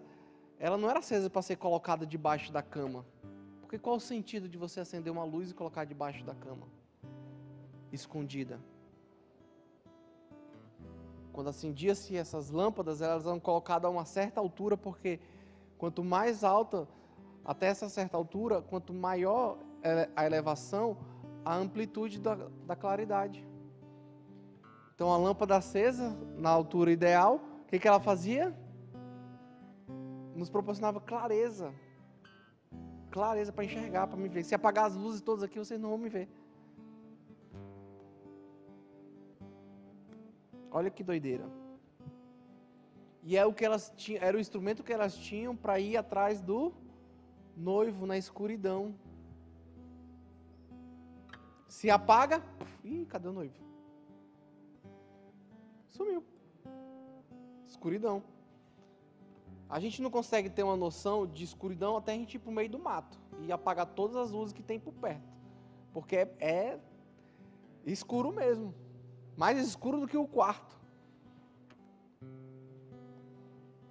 ela 0.59 0.77
não 0.77 0.91
era 0.91 0.99
acesa 0.99 1.31
para 1.31 1.41
ser 1.41 1.57
colocada 1.57 2.05
debaixo 2.05 2.53
da 2.53 2.61
cama. 2.61 3.07
Porque 3.63 3.79
qual 3.79 3.97
o 3.97 4.01
sentido 4.01 4.51
de 4.51 4.59
você 4.59 4.81
acender 4.81 5.11
uma 5.11 5.25
luz 5.25 5.51
e 5.51 5.55
colocar 5.55 5.87
debaixo 5.87 6.23
da 6.27 6.35
cama? 6.35 6.69
Escondida. 7.91 8.61
Quando 11.33 11.49
acendia-se 11.49 12.19
essas 12.19 12.51
lâmpadas, 12.51 13.01
elas 13.01 13.25
eram 13.25 13.41
colocadas 13.41 13.89
a 13.89 13.91
uma 13.91 14.05
certa 14.05 14.41
altura, 14.41 14.77
porque 14.77 15.21
quanto 15.79 16.05
mais 16.05 16.45
alta, 16.45 16.87
até 17.43 17.69
essa 17.69 17.89
certa 17.89 18.15
altura, 18.15 18.61
quanto 18.61 18.93
maior 18.93 19.57
a 20.15 20.27
elevação, 20.27 20.99
a 21.47 21.55
amplitude 21.55 22.19
da, 22.19 22.35
da 22.67 22.75
claridade. 22.75 23.47
Então 24.93 25.13
a 25.13 25.17
lâmpada 25.17 25.57
acesa, 25.57 26.19
na 26.37 26.51
altura 26.51 26.91
ideal, 26.91 27.41
o 27.63 27.67
que, 27.67 27.79
que 27.79 27.87
ela 27.87 28.01
fazia? 28.01 28.53
Nos 30.35 30.51
proporcionava 30.51 31.01
clareza. 31.01 31.73
Clareza 33.13 33.53
para 33.53 33.65
enxergar, 33.65 34.09
para 34.09 34.17
me 34.17 34.29
ver. 34.29 34.43
Se 34.43 34.57
apagar 34.57 34.87
as 34.87 34.97
luzes 34.97 35.21
todas 35.21 35.45
aqui, 35.45 35.57
vocês 35.57 35.81
não 35.81 35.91
vão 35.91 35.99
me 35.99 36.09
ver. 36.09 36.29
Olha 40.73 40.91
que 40.91 41.05
doideira. 41.05 41.49
E 43.23 43.37
é 43.37 43.47
o 43.47 43.53
que 43.53 43.65
elas 43.65 43.93
tinham, 43.97 44.21
era 44.21 44.37
o 44.37 44.41
instrumento 44.41 44.83
que 44.83 44.93
elas 44.93 45.17
tinham 45.17 45.55
para 45.55 45.79
ir 45.79 45.97
atrás 45.97 46.41
do 46.41 46.73
noivo 47.57 48.05
na 48.05 48.19
escuridão. 48.19 48.97
Se 51.69 51.91
apaga, 51.91 52.43
ih, 52.85 53.07
cadê 53.07 53.29
o 53.29 53.33
noivo? 53.33 53.55
Sumiu. 55.89 56.25
Escuridão. 57.67 58.23
A 59.69 59.81
gente 59.81 60.01
não 60.01 60.11
consegue 60.11 60.49
ter 60.49 60.63
uma 60.63 60.77
noção 60.77 61.27
de 61.27 61.43
escuridão 61.43 61.97
até 61.97 62.13
a 62.13 62.15
gente 62.15 62.35
ir 62.35 62.39
para 62.39 62.51
o 62.51 62.55
meio 62.55 62.71
do 62.71 62.79
mato 62.79 63.19
e 63.41 63.51
apagar 63.51 63.87
todas 63.87 64.17
as 64.17 64.31
luzes 64.31 64.53
que 64.53 64.63
tem 64.63 64.79
por 64.79 64.93
perto. 64.95 65.35
Porque 65.93 66.29
é, 66.39 66.79
escuro 67.85 68.33
mesmo. 68.33 68.73
Mais 69.37 69.59
escuro 69.59 70.01
do 70.01 70.07
que 70.07 70.17
o 70.17 70.27
quarto. 70.27 70.77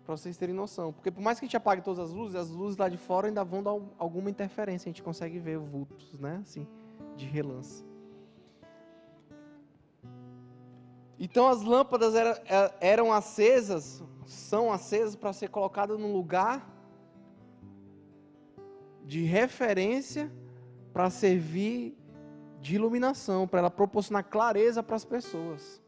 Para 0.05 0.15
vocês 0.15 0.38
terem 0.38 0.55
noção. 0.55 0.94
Porque 0.94 1.12
por 1.12 1.22
mais 1.22 1.39
que 1.39 1.46
a 1.46 1.48
gente 1.48 1.58
apague 1.58 1.82
todas 1.82 2.00
as 2.00 2.12
luzes, 2.12 2.36
as 2.36 2.50
luzes 2.50 2.77
lá 2.77 2.88
de 2.88 2.98
fora 2.98 3.27
ainda 3.27 3.44
vão 3.44 3.62
dar 3.62 3.72
alguma 3.98 4.29
interferência. 4.29 4.88
A 4.88 4.91
gente 4.91 5.03
consegue 5.03 5.39
ver 5.39 5.58
vultos, 5.58 6.17
né? 6.20 6.39
Assim, 6.41 6.65
de 7.15 7.25
relance. 7.25 7.84
Então 11.17 11.48
as 11.48 11.62
lâmpadas 11.62 12.13
era, 12.13 12.41
é, 12.45 12.91
eram 12.91 13.12
acesas, 13.12 14.03
são 14.25 14.72
acesas 14.72 15.15
para 15.15 15.31
ser 15.31 15.50
colocadas 15.50 15.98
num 16.00 16.12
lugar 16.12 16.69
de 19.03 19.24
referência 19.24 20.31
para 20.91 21.10
servir 21.10 21.98
de 22.60 22.75
iluminação, 22.75 23.48
para 23.48 23.60
ela 23.60 23.69
proporcionar 23.69 24.24
clareza 24.24 24.81
para 24.81 24.95
as 24.95 25.05
pessoas. 25.05 25.81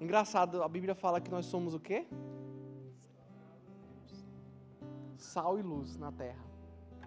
Engraçado, 0.00 0.62
a 0.62 0.68
Bíblia 0.68 0.94
fala 0.94 1.20
que 1.20 1.30
nós 1.30 1.46
somos 1.46 1.72
o 1.72 1.80
quê? 1.80 2.06
Sal 5.16 5.58
e 5.58 5.62
luz 5.62 5.96
na 5.96 6.12
terra. 6.12 6.44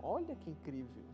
Olha 0.01 0.35
que 0.35 0.49
incrível. 0.49 1.08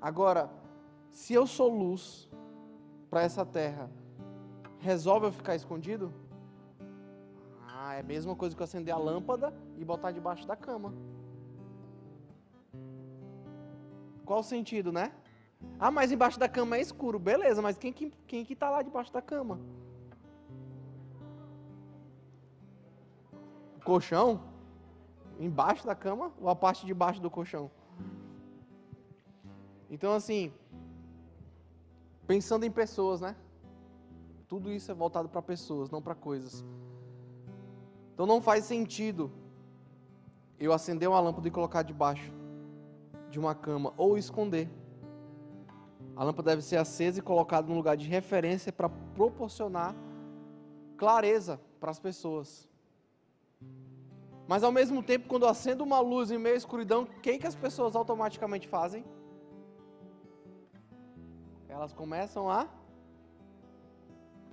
Agora, 0.00 0.50
se 1.10 1.34
eu 1.34 1.46
sou 1.46 1.68
luz 1.68 2.30
para 3.10 3.22
essa 3.22 3.44
terra, 3.44 3.90
resolve 4.78 5.26
eu 5.26 5.32
ficar 5.32 5.54
escondido? 5.56 6.12
Ah, 7.66 7.94
é 7.94 8.00
a 8.00 8.02
mesma 8.02 8.34
coisa 8.36 8.54
que 8.54 8.62
eu 8.62 8.64
acender 8.64 8.94
a 8.94 8.98
lâmpada 8.98 9.52
e 9.76 9.84
botar 9.84 10.10
debaixo 10.10 10.46
da 10.46 10.56
cama. 10.56 10.94
Qual 14.24 14.40
o 14.40 14.42
sentido, 14.42 14.92
né? 14.92 15.12
Ah, 15.78 15.90
mas 15.90 16.12
embaixo 16.12 16.38
da 16.38 16.48
cama 16.48 16.76
é 16.76 16.80
escuro. 16.80 17.18
Beleza, 17.18 17.62
mas 17.62 17.78
quem 17.78 17.92
que, 17.92 18.12
quem 18.26 18.44
que 18.44 18.56
tá 18.56 18.68
lá 18.68 18.82
debaixo 18.82 19.12
da 19.12 19.22
cama? 19.22 19.60
O 23.76 23.84
colchão? 23.84 24.55
Embaixo 25.38 25.86
da 25.86 25.94
cama 25.94 26.32
ou 26.40 26.48
a 26.48 26.56
parte 26.56 26.86
de 26.86 26.94
baixo 26.94 27.20
do 27.20 27.30
colchão? 27.30 27.70
Então, 29.90 30.12
assim, 30.12 30.52
Pensando 32.26 32.64
em 32.64 32.70
pessoas, 32.70 33.20
né? 33.20 33.36
Tudo 34.48 34.72
isso 34.72 34.90
é 34.90 34.94
voltado 34.94 35.28
para 35.28 35.40
pessoas, 35.40 35.90
não 35.90 36.02
para 36.02 36.14
coisas. 36.14 36.64
Então 38.12 38.26
não 38.26 38.40
faz 38.40 38.64
sentido 38.64 39.30
eu 40.58 40.72
acender 40.72 41.08
uma 41.08 41.20
lâmpada 41.20 41.46
e 41.46 41.50
colocar 41.50 41.82
debaixo 41.82 42.32
de 43.30 43.38
uma 43.38 43.54
cama 43.54 43.92
ou 43.96 44.18
esconder. 44.18 44.68
A 46.16 46.24
lâmpada 46.24 46.50
deve 46.50 46.62
ser 46.62 46.78
acesa 46.78 47.20
e 47.20 47.22
colocada 47.22 47.68
num 47.68 47.76
lugar 47.76 47.96
de 47.96 48.08
referência 48.08 48.72
para 48.72 48.88
proporcionar 48.88 49.94
clareza 50.96 51.60
para 51.78 51.90
as 51.90 52.00
pessoas. 52.00 52.68
Mas 54.48 54.62
ao 54.62 54.70
mesmo 54.70 55.02
tempo, 55.02 55.28
quando 55.28 55.46
acendo 55.46 55.82
uma 55.82 56.00
luz 56.00 56.30
em 56.30 56.38
meio 56.38 56.54
à 56.54 56.58
escuridão, 56.58 57.02
o 57.02 57.20
que, 57.20 57.38
que 57.38 57.46
as 57.46 57.54
pessoas 57.54 57.96
automaticamente 57.96 58.68
fazem? 58.68 59.04
elas 61.76 61.92
começam 61.92 62.50
a 62.50 62.66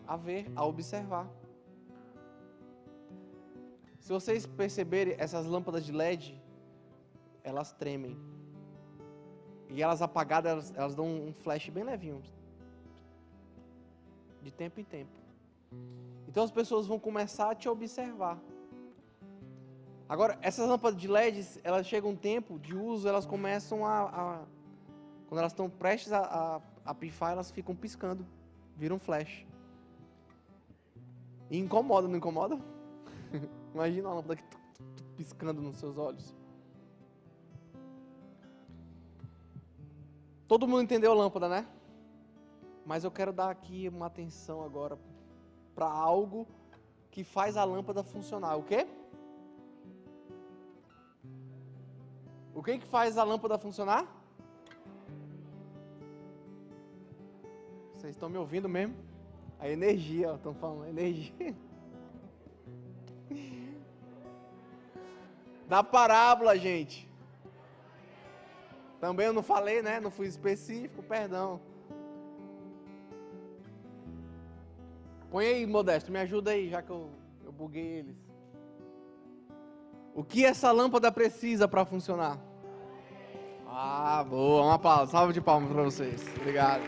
a 0.06 0.18
ver, 0.18 0.52
a 0.54 0.66
observar. 0.66 1.26
Se 4.02 4.12
vocês 4.12 4.46
perceberem, 4.46 5.16
essas 5.18 5.46
lâmpadas 5.46 5.86
de 5.86 5.94
LED, 5.94 6.38
elas 7.42 7.72
tremem. 7.72 8.18
E 9.70 9.82
elas 9.82 10.02
apagadas, 10.02 10.52
elas, 10.52 10.74
elas 10.76 10.96
dão 10.96 11.06
um 11.06 11.34
flash 11.34 11.70
bem 11.70 11.86
levinho. 11.86 12.22
De 14.42 14.52
tempo 14.52 14.82
em 14.82 14.84
tempo. 14.84 15.18
Então 16.28 16.44
as 16.44 16.52
pessoas 16.52 16.86
vão 16.86 17.00
começar 17.00 17.52
a 17.52 17.56
te 17.56 17.70
observar. 17.70 18.38
Agora, 20.08 20.38
essas 20.42 20.68
lâmpadas 20.68 21.00
de 21.00 21.08
LED, 21.08 21.60
elas 21.64 21.88
chegam 21.88 22.12
um 22.12 22.16
tempo 22.16 22.60
de 22.60 22.76
uso, 22.76 23.08
elas 23.08 23.26
começam 23.26 23.86
a. 23.86 24.04
a 24.04 24.42
quando 25.28 25.40
elas 25.40 25.52
estão 25.52 25.70
prestes 25.70 26.12
a, 26.12 26.20
a 26.20 26.62
a 26.86 26.94
pifar, 26.94 27.32
elas 27.32 27.52
ficam 27.52 27.76
piscando, 27.76 28.26
viram 28.76 29.00
flash. 29.00 29.46
E 31.50 31.58
incomoda, 31.58 32.08
não 32.08 32.18
incomoda? 32.18 32.60
Imagina 33.74 34.10
a 34.10 34.14
lâmpada 34.14 34.42
piscando 35.16 35.62
nos 35.62 35.78
seus 35.78 35.98
olhos. 35.98 36.34
Todo 40.48 40.68
mundo 40.68 40.84
entendeu 40.84 41.12
a 41.12 41.16
lâmpada, 41.16 41.48
né? 41.48 41.68
Mas 42.86 43.04
eu 43.04 43.12
quero 43.12 43.32
dar 43.32 43.50
aqui 43.50 43.88
uma 43.88 44.08
atenção 44.08 44.64
agora 44.64 45.00
para 45.74 45.88
algo 45.88 46.46
que 47.10 47.24
faz 47.24 47.56
a 47.56 47.64
lâmpada 47.64 48.04
funcionar. 48.04 48.58
O 48.58 48.64
quê? 48.64 48.88
O 52.54 52.62
que 52.62 52.78
que 52.78 52.86
faz 52.86 53.18
a 53.18 53.24
lâmpada 53.24 53.58
funcionar? 53.58 54.06
Vocês 57.94 58.16
estão 58.16 58.30
me 58.30 58.38
ouvindo 58.38 58.70
mesmo? 58.70 58.96
A 59.60 59.70
energia, 59.70 60.34
estão 60.36 60.54
falando, 60.54 60.88
energia. 60.88 61.56
Da 65.66 65.82
parábola, 65.82 66.58
gente. 66.58 67.10
Também 69.00 69.26
eu 69.26 69.34
não 69.34 69.42
falei, 69.42 69.82
né? 69.82 70.00
Não 70.00 70.12
fui 70.12 70.28
específico, 70.28 71.02
perdão. 71.02 71.60
Põe 75.32 75.48
aí, 75.48 75.66
Modesto, 75.66 76.12
me 76.12 76.20
ajuda 76.20 76.52
aí, 76.52 76.70
já 76.70 76.82
que 76.82 76.92
eu, 76.92 77.10
eu 77.44 77.52
buguei 77.52 77.86
eles. 77.86 78.23
O 80.14 80.24
que 80.24 80.46
essa 80.46 80.72
lâmpada 80.72 81.12
precisa 81.12 81.68
para 81.68 81.86
funcionar? 81.86 82.40
Ah, 83.68 84.24
boa, 84.24 84.64
uma 84.64 84.80
palma, 84.80 85.08
salva 85.08 85.34
de 85.34 85.42
palmas 85.42 85.72
para 85.72 85.84
vocês. 85.84 86.24
Obrigado. 86.38 86.84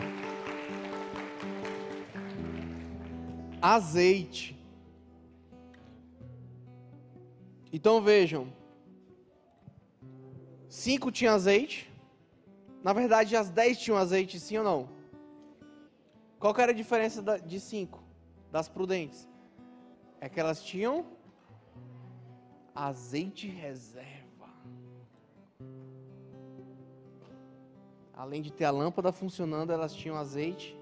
azeite. 3.65 4.55
Então 7.73 7.99
vejam, 7.99 8.47
cinco 10.69 11.11
tinham 11.11 11.33
azeite. 11.33 11.91
Na 12.83 12.93
verdade, 12.93 13.35
as 13.35 13.49
dez 13.49 13.79
tinham 13.79 13.97
azeite, 13.97 14.39
sim 14.39 14.57
ou 14.59 14.63
não? 14.63 14.89
Qual 16.39 16.55
era 16.59 16.71
a 16.71 16.75
diferença 16.75 17.23
de 17.39 17.59
cinco? 17.59 18.03
Das 18.51 18.69
prudentes? 18.69 19.27
É 20.21 20.29
que 20.29 20.39
elas 20.39 20.61
tinham 20.63 21.03
azeite 22.75 23.47
reserva. 23.47 24.49
Além 28.13 28.41
de 28.41 28.51
ter 28.51 28.65
a 28.65 28.71
lâmpada 28.71 29.11
funcionando, 29.11 29.71
elas 29.71 29.93
tinham 29.93 30.17
azeite 30.17 30.77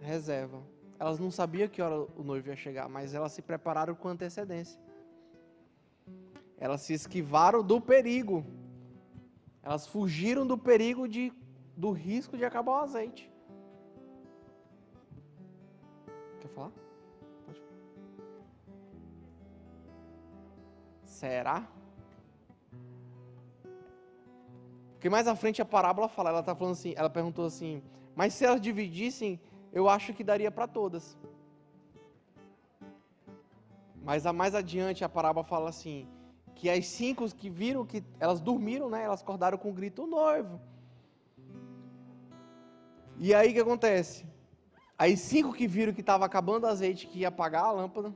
reserva. 0.00 0.60
Elas 0.98 1.18
não 1.18 1.30
sabiam 1.30 1.68
que 1.68 1.80
hora 1.80 2.06
o 2.16 2.24
noivo 2.24 2.48
ia 2.48 2.56
chegar, 2.56 2.88
mas 2.88 3.14
elas 3.14 3.32
se 3.32 3.42
prepararam 3.42 3.94
com 3.94 4.08
antecedência. 4.08 4.80
Elas 6.58 6.80
se 6.80 6.94
esquivaram 6.94 7.62
do 7.62 7.80
perigo. 7.80 8.44
Elas 9.62 9.86
fugiram 9.86 10.46
do 10.46 10.56
perigo 10.56 11.06
de, 11.06 11.32
do 11.76 11.92
risco 11.92 12.36
de 12.36 12.44
acabar 12.44 12.72
o 12.72 12.84
azeite. 12.84 13.30
Quer 16.40 16.48
falar? 16.48 16.72
Será? 21.16 21.66
Porque 24.92 25.08
mais 25.08 25.26
à 25.26 25.34
frente 25.34 25.62
a 25.62 25.64
parábola 25.64 26.08
fala, 26.08 26.28
ela 26.28 26.40
está 26.40 26.54
falando 26.54 26.74
assim, 26.74 26.92
ela 26.94 27.08
perguntou 27.08 27.46
assim, 27.46 27.82
mas 28.14 28.34
se 28.34 28.44
elas 28.44 28.60
dividissem 28.60 29.40
eu 29.72 29.88
acho 29.88 30.12
que 30.12 30.22
daria 30.22 30.50
para 30.50 30.66
todas. 30.66 31.16
Mas 34.02 34.26
a 34.26 34.32
mais 34.32 34.54
adiante 34.54 35.04
a 35.04 35.08
parábola 35.08 35.44
fala 35.44 35.70
assim, 35.70 36.06
que 36.54 36.68
as 36.68 36.86
cinco 36.86 37.24
que 37.34 37.48
viram 37.48 37.86
que 37.86 38.04
elas 38.20 38.40
dormiram, 38.40 38.90
né? 38.90 39.04
Elas 39.04 39.22
acordaram 39.22 39.56
com 39.56 39.70
o 39.70 39.78
grito 39.80 40.06
noivo. 40.06 40.60
E 43.18 43.34
aí 43.34 43.50
o 43.50 43.54
que 43.54 43.60
acontece? 43.60 44.26
As 44.98 45.18
cinco 45.20 45.54
que 45.54 45.66
viram 45.66 45.94
que 45.94 46.02
estava 46.02 46.26
acabando 46.26 46.64
o 46.64 46.68
azeite, 46.68 47.06
que 47.06 47.20
ia 47.20 47.28
apagar 47.28 47.64
a 47.64 47.72
lâmpada, 47.72 48.14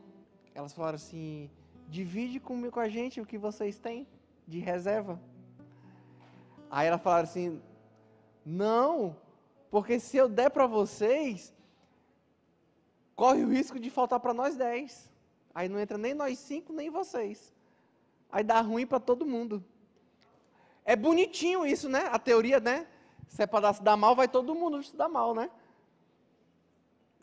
elas 0.55 0.75
falaram 0.75 0.97
assim: 0.97 1.51
divide 1.90 2.38
comigo 2.38 2.72
com 2.72 2.81
a 2.81 2.88
gente 2.88 3.20
o 3.20 3.26
que 3.26 3.37
vocês 3.37 3.79
têm 3.79 4.07
de 4.46 4.59
reserva. 4.61 5.20
Aí 6.70 6.87
elas 6.87 7.03
falaram 7.03 7.24
assim: 7.24 7.61
não, 8.46 9.16
porque 9.70 9.98
se 9.98 10.16
eu 10.16 10.29
der 10.29 10.50
para 10.50 10.66
vocês, 10.66 11.53
corre 13.16 13.44
o 13.44 13.48
risco 13.48 13.79
de 13.79 13.90
faltar 13.90 14.20
para 14.20 14.33
nós 14.33 14.57
dez. 14.57 15.11
Aí 15.53 15.68
não 15.68 15.81
entra 15.81 15.98
nem 15.98 16.14
nós 16.14 16.38
cinco, 16.38 16.72
nem 16.72 16.88
vocês. 16.88 17.53
Aí 18.31 18.44
dá 18.44 18.61
ruim 18.61 18.87
para 18.87 19.00
todo 19.00 19.26
mundo. 19.26 19.64
É 20.85 20.94
bonitinho 20.94 21.66
isso, 21.66 21.88
né? 21.88 22.09
A 22.12 22.18
teoria, 22.18 22.61
né? 22.61 22.87
Se 23.29 23.42
é 23.42 23.46
para 23.46 23.72
se 23.72 23.83
dar 23.83 23.96
mal, 23.96 24.14
vai 24.14 24.29
todo 24.29 24.55
mundo 24.55 24.83
se 24.83 24.96
dar 24.96 25.09
mal, 25.09 25.35
né? 25.35 25.50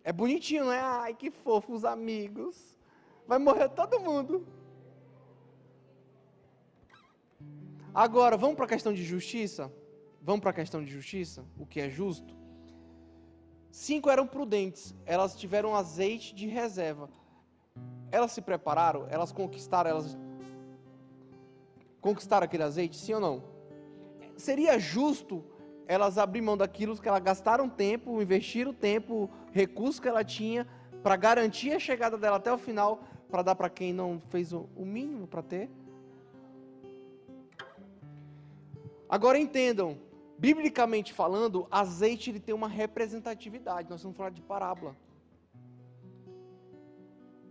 É 0.03 0.11
bonitinho, 0.11 0.65
não 0.65 0.71
é? 0.71 0.79
Ai, 0.79 1.13
que 1.13 1.31
fofo, 1.31 1.73
os 1.73 1.85
amigos. 1.85 2.77
Vai 3.25 3.39
morrer 3.39 3.69
todo 3.69 3.99
mundo. 3.99 4.45
Agora, 7.93 8.37
vamos 8.37 8.55
para 8.55 8.65
a 8.65 8.69
questão 8.69 8.93
de 8.93 9.03
justiça? 9.03 9.71
Vamos 10.21 10.41
para 10.41 10.51
a 10.51 10.53
questão 10.53 10.83
de 10.83 10.91
justiça? 10.91 11.43
O 11.57 11.65
que 11.65 11.79
é 11.79 11.89
justo? 11.89 12.35
Cinco 13.71 14.09
eram 14.09 14.25
prudentes, 14.25 14.95
elas 15.05 15.35
tiveram 15.35 15.75
azeite 15.75 16.33
de 16.33 16.47
reserva. 16.47 17.09
Elas 18.11 18.31
se 18.31 18.41
prepararam, 18.41 19.07
elas 19.09 19.31
conquistaram, 19.31 19.89
elas 19.89 20.17
conquistaram 22.01 22.45
aquele 22.45 22.63
azeite, 22.63 22.97
sim 22.97 23.13
ou 23.13 23.19
não? 23.19 23.43
Seria 24.35 24.79
justo 24.79 25.43
elas 25.87 26.17
abrir 26.17 26.41
mão 26.41 26.57
daquilo 26.57 26.97
que 26.97 27.07
elas 27.07 27.23
gastaram 27.23 27.69
tempo, 27.69 28.21
investiram 28.21 28.73
tempo, 28.73 29.29
recursos 29.51 29.99
que 29.99 30.07
ela 30.07 30.23
tinha 30.23 30.67
para 31.01 31.15
garantir 31.15 31.71
a 31.71 31.79
chegada 31.79 32.17
dela 32.17 32.37
até 32.37 32.51
o 32.51 32.57
final, 32.57 33.01
para 33.29 33.41
dar 33.41 33.55
para 33.55 33.69
quem 33.69 33.93
não 33.93 34.21
fez 34.29 34.51
o 34.53 34.67
mínimo 34.77 35.27
para 35.27 35.41
ter? 35.41 35.69
Agora 39.09 39.39
entendam, 39.39 39.97
biblicamente 40.37 41.13
falando, 41.13 41.67
azeite 41.71 42.29
ele 42.29 42.39
tem 42.39 42.53
uma 42.53 42.67
representatividade. 42.67 43.89
Nós 43.89 44.03
vamos 44.03 44.17
falar 44.17 44.31
de 44.31 44.41
parábola. 44.41 44.95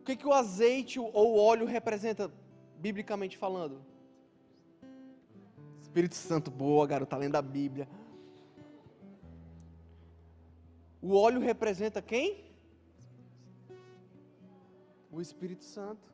O 0.01 0.05
que, 0.05 0.17
que 0.17 0.27
o 0.27 0.33
azeite 0.33 1.01
ou 1.01 1.35
o 1.35 1.39
óleo 1.39 1.67
representa, 1.67 2.31
biblicamente 2.79 3.37
falando? 3.39 3.81
Espírito 5.81 6.15
Santo, 6.15 6.51
boa, 6.51 6.87
garoto, 6.87 7.11
tá 7.11 7.17
lendo 7.17 7.37
a 7.37 7.43
Bíblia. 7.43 7.89
O 11.01 11.15
óleo 11.15 11.41
representa 11.41 12.03
quem? 12.03 12.45
O 15.11 15.21
Espírito 15.21 15.65
Santo. 15.65 16.13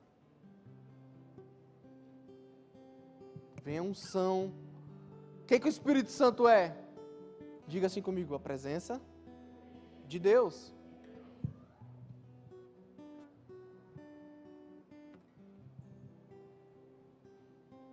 Vem 3.64 3.78
a 3.78 3.83
unção. 3.83 4.52
O 5.52 5.54
que, 5.54 5.60
que 5.60 5.68
o 5.68 5.76
Espírito 5.76 6.10
Santo 6.10 6.48
é? 6.48 6.74
Diga 7.66 7.86
assim 7.86 8.00
comigo: 8.00 8.34
a 8.34 8.40
presença 8.40 8.98
de 10.06 10.18
Deus. 10.18 10.72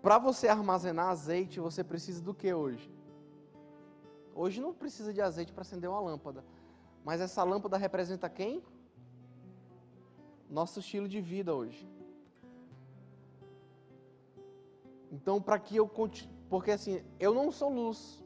Para 0.02 0.18
você 0.18 0.48
armazenar 0.48 1.10
azeite, 1.10 1.60
você 1.60 1.84
precisa 1.84 2.22
do 2.22 2.34
que 2.34 2.54
hoje? 2.54 2.90
Hoje 4.34 4.62
não 4.62 4.74
precisa 4.74 5.14
de 5.14 5.20
azeite 5.20 5.52
para 5.52 5.64
acender 5.64 5.90
uma 5.90 6.00
lâmpada. 6.00 6.46
Mas 7.04 7.20
essa 7.20 7.44
lâmpada 7.44 7.76
representa 7.76 8.30
quem? 8.30 8.64
Nosso 10.50 10.80
estilo 10.80 11.10
de 11.10 11.20
vida 11.20 11.54
hoje. 11.54 11.86
Então, 15.12 15.42
para 15.42 15.60
que 15.60 15.76
eu 15.76 15.90
continue. 15.90 16.39
Porque 16.50 16.72
assim, 16.72 17.04
eu 17.20 17.34
não 17.34 17.52
sou 17.52 17.70
luz. 17.70 18.24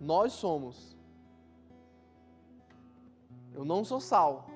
Nós 0.00 0.32
somos. 0.32 0.96
Eu 3.52 3.64
não 3.64 3.84
sou 3.84 4.00
sal. 4.00 4.46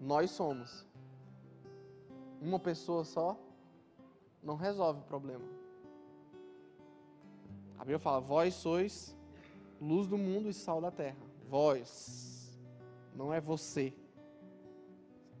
Nós 0.00 0.30
somos. 0.30 0.86
Uma 2.40 2.58
pessoa 2.58 3.04
só 3.04 3.38
não 4.42 4.56
resolve 4.56 5.00
o 5.00 5.04
problema. 5.04 5.44
A 7.76 7.80
Bíblia 7.80 7.98
fala: 7.98 8.20
Vós 8.20 8.54
sois 8.54 9.16
luz 9.80 10.06
do 10.06 10.16
mundo 10.16 10.48
e 10.48 10.54
sal 10.54 10.80
da 10.80 10.90
terra. 10.90 11.16
Vós, 11.48 12.58
não 13.14 13.32
é 13.32 13.40
você. 13.40 13.92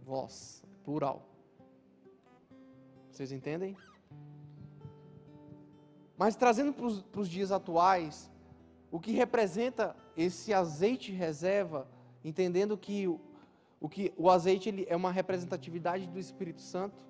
Vós, 0.04 0.64
plural. 0.84 1.22
Vocês 3.10 3.32
entendem? 3.32 3.76
Mas 6.16 6.36
trazendo 6.36 6.72
para 6.72 7.20
os 7.20 7.28
dias 7.28 7.50
atuais, 7.50 8.30
o 8.90 9.00
que 9.00 9.12
representa 9.12 9.96
esse 10.16 10.54
azeite 10.54 11.10
reserva, 11.10 11.88
entendendo 12.24 12.78
que 12.78 13.08
o, 13.08 13.20
o, 13.80 13.88
que, 13.88 14.12
o 14.16 14.30
azeite 14.30 14.68
ele 14.68 14.86
é 14.88 14.94
uma 14.94 15.10
representatividade 15.10 16.06
do 16.06 16.18
Espírito 16.18 16.62
Santo 16.62 17.02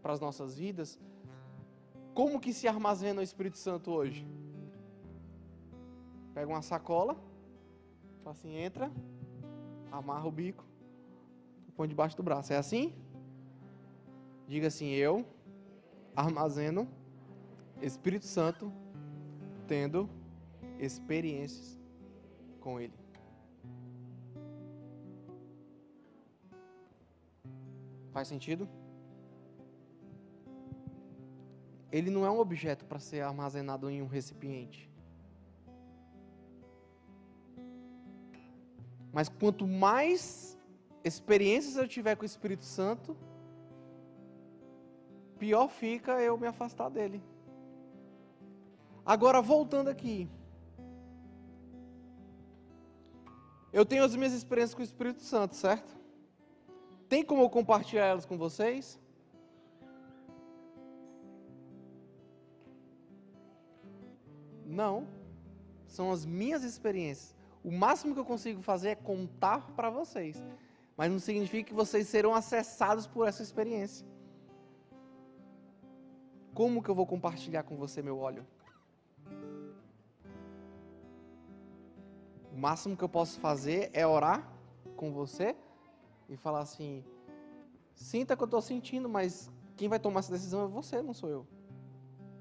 para 0.00 0.12
as 0.12 0.20
nossas 0.20 0.56
vidas, 0.56 0.98
como 2.14 2.40
que 2.40 2.52
se 2.52 2.66
armazena 2.66 3.20
o 3.20 3.24
Espírito 3.24 3.58
Santo 3.58 3.90
hoje? 3.90 4.26
Pega 6.34 6.50
uma 6.50 6.62
sacola, 6.62 7.16
assim, 8.24 8.56
entra, 8.56 8.90
amarra 9.90 10.26
o 10.26 10.30
bico, 10.30 10.64
põe 11.76 11.86
debaixo 11.86 12.16
do 12.16 12.22
braço. 12.22 12.52
É 12.52 12.56
assim? 12.56 12.94
Diga 14.48 14.68
assim: 14.68 14.88
Eu 14.88 15.26
armazeno 16.16 16.88
Espírito 17.82 18.26
Santo 18.26 18.72
tendo 19.66 20.08
experiências 20.78 21.78
com 22.60 22.78
Ele. 22.80 22.94
Faz 28.12 28.28
sentido? 28.28 28.68
Ele 31.90 32.08
não 32.08 32.24
é 32.24 32.30
um 32.30 32.38
objeto 32.38 32.84
para 32.84 32.98
ser 32.98 33.20
armazenado 33.20 33.90
em 33.90 34.00
um 34.00 34.06
recipiente. 34.06 34.90
Mas 39.12 39.28
quanto 39.28 39.66
mais 39.66 40.58
experiências 41.04 41.76
eu 41.76 41.86
tiver 41.86 42.16
com 42.16 42.22
o 42.22 42.26
Espírito 42.26 42.64
Santo, 42.64 43.16
pior 45.38 45.68
fica 45.68 46.20
eu 46.20 46.38
me 46.38 46.46
afastar 46.46 46.88
dele. 46.88 47.22
Agora, 49.04 49.42
voltando 49.42 49.88
aqui. 49.88 50.28
Eu 53.72 53.84
tenho 53.84 54.04
as 54.04 54.14
minhas 54.14 54.32
experiências 54.32 54.74
com 54.74 54.80
o 54.80 54.84
Espírito 54.84 55.22
Santo, 55.22 55.56
certo? 55.56 55.96
Tem 57.08 57.24
como 57.24 57.42
eu 57.42 57.50
compartilhar 57.50 58.06
elas 58.06 58.24
com 58.24 58.38
vocês? 58.38 59.00
Não. 64.64 65.06
São 65.86 66.10
as 66.10 66.24
minhas 66.24 66.62
experiências. 66.62 67.34
O 67.62 67.70
máximo 67.70 68.14
que 68.14 68.20
eu 68.20 68.24
consigo 68.24 68.62
fazer 68.62 68.90
é 68.90 68.94
contar 68.94 69.70
para 69.72 69.90
vocês. 69.90 70.42
Mas 70.96 71.10
não 71.10 71.18
significa 71.18 71.68
que 71.68 71.74
vocês 71.74 72.08
serão 72.08 72.34
acessados 72.34 73.06
por 73.06 73.26
essa 73.26 73.42
experiência. 73.42 74.06
Como 76.54 76.82
que 76.82 76.88
eu 76.88 76.94
vou 76.94 77.06
compartilhar 77.06 77.62
com 77.62 77.76
você 77.76 78.02
meu 78.02 78.18
óleo? 78.18 78.46
O 82.52 82.58
máximo 82.58 82.96
que 82.96 83.04
eu 83.04 83.08
posso 83.08 83.40
fazer 83.40 83.90
é 83.92 84.06
orar 84.06 84.46
com 84.96 85.12
você 85.12 85.56
e 86.28 86.36
falar 86.36 86.60
assim: 86.60 87.04
sinta 87.94 88.36
que 88.36 88.42
eu 88.42 88.46
estou 88.46 88.62
sentindo, 88.62 89.08
mas 89.08 89.50
quem 89.76 89.88
vai 89.88 89.98
tomar 89.98 90.20
essa 90.20 90.32
decisão 90.32 90.64
é 90.64 90.68
você, 90.68 91.02
não 91.02 91.14
sou 91.14 91.28
eu. 91.28 91.46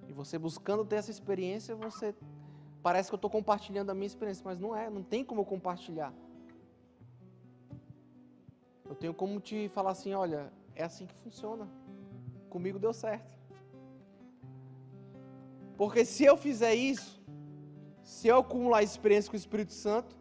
E 0.07 0.13
você 0.13 0.37
buscando 0.37 0.85
ter 0.85 0.97
essa 0.97 1.11
experiência, 1.11 1.75
você 1.75 2.13
Parece 2.83 3.09
que 3.09 3.13
eu 3.13 3.17
estou 3.17 3.29
compartilhando 3.29 3.91
a 3.91 3.93
minha 3.93 4.07
experiência, 4.07 4.43
mas 4.43 4.59
não 4.59 4.75
é, 4.75 4.89
não 4.89 5.03
tem 5.03 5.23
como 5.23 5.41
eu 5.41 5.45
compartilhar. 5.45 6.13
Eu 8.85 8.95
tenho 8.95 9.13
como 9.13 9.39
te 9.39 9.69
falar 9.69 9.91
assim: 9.91 10.13
olha, 10.13 10.51
é 10.75 10.83
assim 10.83 11.05
que 11.05 11.15
funciona. 11.15 11.67
Comigo 12.49 12.79
deu 12.79 12.93
certo. 12.93 13.39
Porque 15.81 16.05
se 16.05 16.23
eu 16.23 16.37
fizer 16.37 16.75
isso, 16.75 17.19
se 18.03 18.27
eu 18.27 18.37
acumular 18.37 18.83
experiência 18.83 19.31
com 19.31 19.35
o 19.35 19.39
Espírito 19.39 19.73
Santo, 19.73 20.15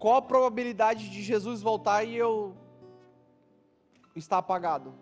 qual 0.00 0.16
a 0.16 0.22
probabilidade 0.22 1.10
de 1.10 1.22
Jesus 1.22 1.62
voltar 1.62 2.02
e 2.02 2.16
eu 2.16 2.56
estar 4.16 4.38
apagado? 4.38 4.92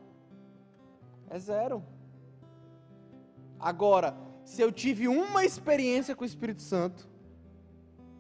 É 1.31 1.39
zero. 1.39 1.83
Agora, 3.59 4.15
se 4.45 4.61
eu 4.61 4.71
tive 4.71 5.09
uma 5.09 5.43
experiência 5.43 6.15
com 6.15 6.23
o 6.23 6.27
Espírito 6.27 6.61
Santo, 6.61 7.09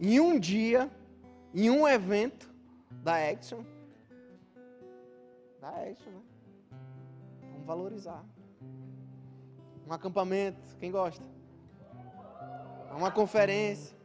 em 0.00 0.18
um 0.20 0.40
dia, 0.40 0.90
em 1.52 1.68
um 1.68 1.86
evento 1.86 2.50
da 3.02 3.16
Action, 3.28 3.62
da 5.60 5.68
Action, 5.68 6.12
né? 6.12 6.22
Vamos 7.42 7.66
valorizar. 7.66 8.24
Um 9.86 9.92
acampamento, 9.92 10.62
quem 10.80 10.90
gosta? 10.90 11.31
Uma 12.96 13.10
conferência. 13.10 13.96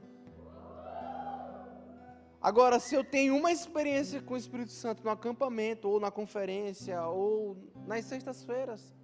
Agora, 2.41 2.79
se 2.79 2.95
eu 2.95 3.03
tenho 3.03 3.35
uma 3.35 3.51
experiência 3.51 4.21
com 4.21 4.33
o 4.33 4.37
Espírito 4.37 4.71
Santo 4.71 5.03
no 5.03 5.09
acampamento, 5.09 5.89
ou 5.89 5.99
na 5.99 6.09
conferência, 6.09 7.03
ou 7.05 7.57
nas 7.85 8.05
sextas-feiras, 8.05 8.95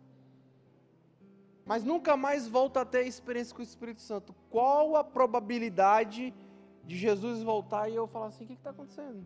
mas 1.65 1.83
nunca 1.83 2.15
mais 2.15 2.47
volta 2.47 2.81
a 2.81 2.85
ter 2.85 3.05
experiência 3.05 3.53
com 3.55 3.61
o 3.61 3.63
Espírito 3.63 4.01
Santo. 4.01 4.35
Qual 4.49 4.95
a 4.95 5.03
probabilidade 5.03 6.33
de 6.85 6.97
Jesus 6.97 7.41
voltar 7.41 7.89
e 7.89 7.95
eu 7.95 8.07
falar 8.07 8.27
assim: 8.27 8.43
o 8.43 8.47
que 8.47 8.53
está 8.53 8.69
acontecendo? 8.69 9.25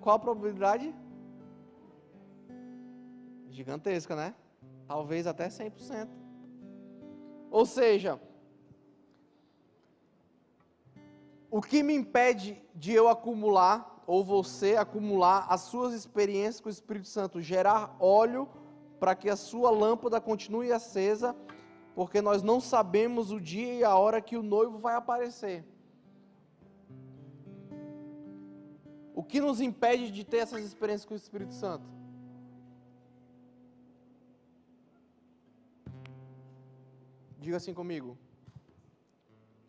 Qual 0.00 0.16
a 0.16 0.18
probabilidade? 0.18 0.94
Gigantesca, 3.50 4.14
né? 4.14 4.34
Talvez 4.86 5.26
até 5.26 5.48
100%. 5.48 6.23
Ou 7.54 7.64
seja, 7.64 8.20
o 11.48 11.62
que 11.62 11.84
me 11.84 11.94
impede 11.94 12.60
de 12.74 12.92
eu 12.92 13.08
acumular, 13.08 14.02
ou 14.08 14.24
você 14.24 14.74
acumular 14.74 15.46
as 15.48 15.60
suas 15.60 15.94
experiências 15.94 16.60
com 16.60 16.68
o 16.68 16.72
Espírito 16.72 17.06
Santo, 17.06 17.40
gerar 17.40 17.94
óleo 18.00 18.48
para 18.98 19.14
que 19.14 19.30
a 19.30 19.36
sua 19.36 19.70
lâmpada 19.70 20.20
continue 20.20 20.72
acesa, 20.72 21.36
porque 21.94 22.20
nós 22.20 22.42
não 22.42 22.58
sabemos 22.58 23.30
o 23.30 23.40
dia 23.40 23.72
e 23.72 23.84
a 23.84 23.94
hora 23.94 24.20
que 24.20 24.36
o 24.36 24.42
noivo 24.42 24.78
vai 24.78 24.96
aparecer. 24.96 25.64
O 29.14 29.22
que 29.22 29.40
nos 29.40 29.60
impede 29.60 30.10
de 30.10 30.24
ter 30.24 30.38
essas 30.38 30.64
experiências 30.64 31.04
com 31.04 31.14
o 31.14 31.16
Espírito 31.16 31.54
Santo? 31.54 31.88
Diga 37.44 37.58
assim 37.58 37.74
comigo. 37.74 38.16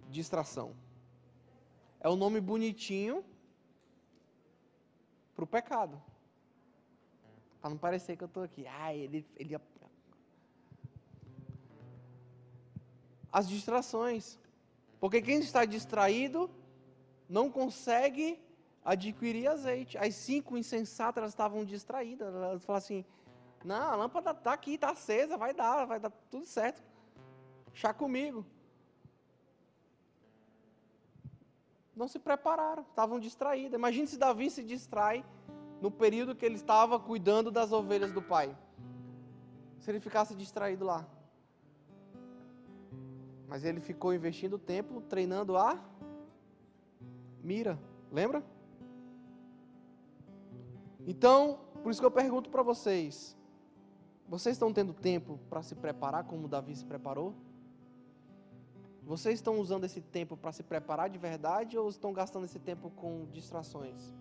Distração. 0.10 0.74
É 2.00 2.08
o 2.08 2.16
nome 2.16 2.40
bonitinho 2.40 3.22
para 5.36 5.44
o 5.44 5.48
pecado. 5.48 6.02
Para 7.60 7.72
não 7.72 7.78
parecer 7.78 8.16
que 8.16 8.24
eu 8.24 8.28
estou 8.28 8.44
aqui. 8.44 8.66
Ah, 8.66 8.96
ele, 8.96 9.28
ele. 9.36 9.58
As 13.30 13.50
distrações. 13.50 14.40
Porque 14.98 15.22
quem 15.22 15.40
está 15.40 15.66
distraído 15.66 16.50
não 17.28 17.52
consegue 17.52 18.42
adquirir 18.86 19.50
azeite. 19.50 19.98
As 19.98 20.16
cinco 20.16 20.58
insensatas 20.58 21.22
elas 21.22 21.34
estavam 21.34 21.66
distraídas. 21.66 22.34
Elas 22.34 22.64
falaram 22.64 22.86
assim: 22.86 23.06
Não, 23.66 23.92
a 23.92 23.96
lâmpada 23.98 24.32
está 24.32 24.54
aqui, 24.54 24.76
está 24.76 24.92
acesa, 24.92 25.36
vai 25.36 25.54
dar, 25.54 25.84
vai 25.84 26.00
dar 26.00 26.12
tudo 26.32 26.46
certo. 26.46 26.95
Chá 27.76 27.94
comigo. 27.94 28.46
Não 31.94 32.08
se 32.08 32.18
prepararam, 32.18 32.84
estavam 32.84 33.20
distraídas. 33.20 33.78
Imagine 33.78 34.08
se 34.08 34.18
Davi 34.18 34.50
se 34.50 34.64
distrai 34.64 35.26
no 35.82 35.92
período 35.92 36.36
que 36.36 36.46
ele 36.46 36.56
estava 36.56 36.98
cuidando 36.98 37.52
das 37.52 37.74
ovelhas 37.74 38.14
do 38.14 38.22
pai. 38.22 38.58
Se 39.80 39.92
ele 39.92 40.00
ficasse 40.00 40.34
distraído 40.34 40.86
lá. 40.86 41.06
Mas 43.46 43.66
ele 43.66 43.82
ficou 43.82 44.14
investindo 44.14 44.58
tempo 44.58 45.02
treinando 45.02 45.58
a 45.58 45.78
mira. 47.44 47.78
Lembra? 48.10 48.42
Então, 51.06 51.60
por 51.84 51.92
isso 51.92 52.00
que 52.00 52.06
eu 52.06 52.12
pergunto 52.12 52.50
para 52.50 52.64
vocês: 52.64 53.38
vocês 54.30 54.56
estão 54.56 54.72
tendo 54.72 54.94
tempo 54.94 55.38
para 55.50 55.62
se 55.62 55.76
preparar 55.76 56.24
como 56.24 56.48
Davi 56.48 56.74
se 56.74 56.86
preparou? 56.86 57.36
Vocês 59.06 59.36
estão 59.36 59.60
usando 59.60 59.84
esse 59.84 60.02
tempo 60.02 60.36
para 60.36 60.52
se 60.52 60.64
preparar 60.64 61.12
de 61.12 61.20
verdade 61.20 61.78
ou 61.78 61.88
estão 61.88 62.12
gastando 62.12 62.46
esse 62.46 62.58
tempo 62.58 62.90
com 62.90 63.28
distrações? 63.32 64.16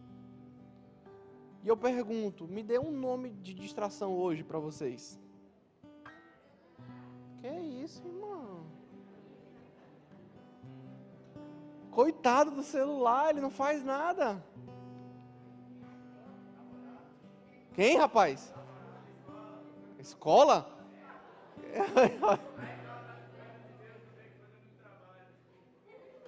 E 1.62 1.68
eu 1.68 1.76
pergunto, 1.76 2.46
me 2.46 2.62
dê 2.62 2.78
um 2.78 2.90
nome 2.90 3.30
de 3.30 3.54
distração 3.54 4.14
hoje 4.14 4.44
para 4.44 4.58
vocês. 4.58 5.18
Que 7.38 7.48
isso, 7.48 8.06
irmão? 8.06 8.66
Coitado 11.90 12.50
do 12.50 12.62
celular, 12.62 13.30
ele 13.30 13.40
não 13.40 13.50
faz 13.50 13.82
nada. 13.82 14.44
Quem, 17.72 17.96
rapaz? 17.96 18.52
Escola? 19.98 20.70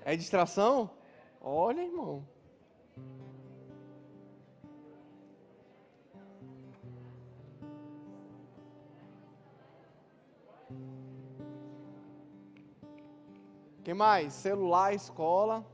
É 0.09 0.15
distração? 0.15 0.89
Olha, 1.41 1.83
irmão. 1.83 2.25
Quem 13.83 13.95
mais? 13.95 14.33
Celular, 14.33 14.95
escola. 14.95 15.67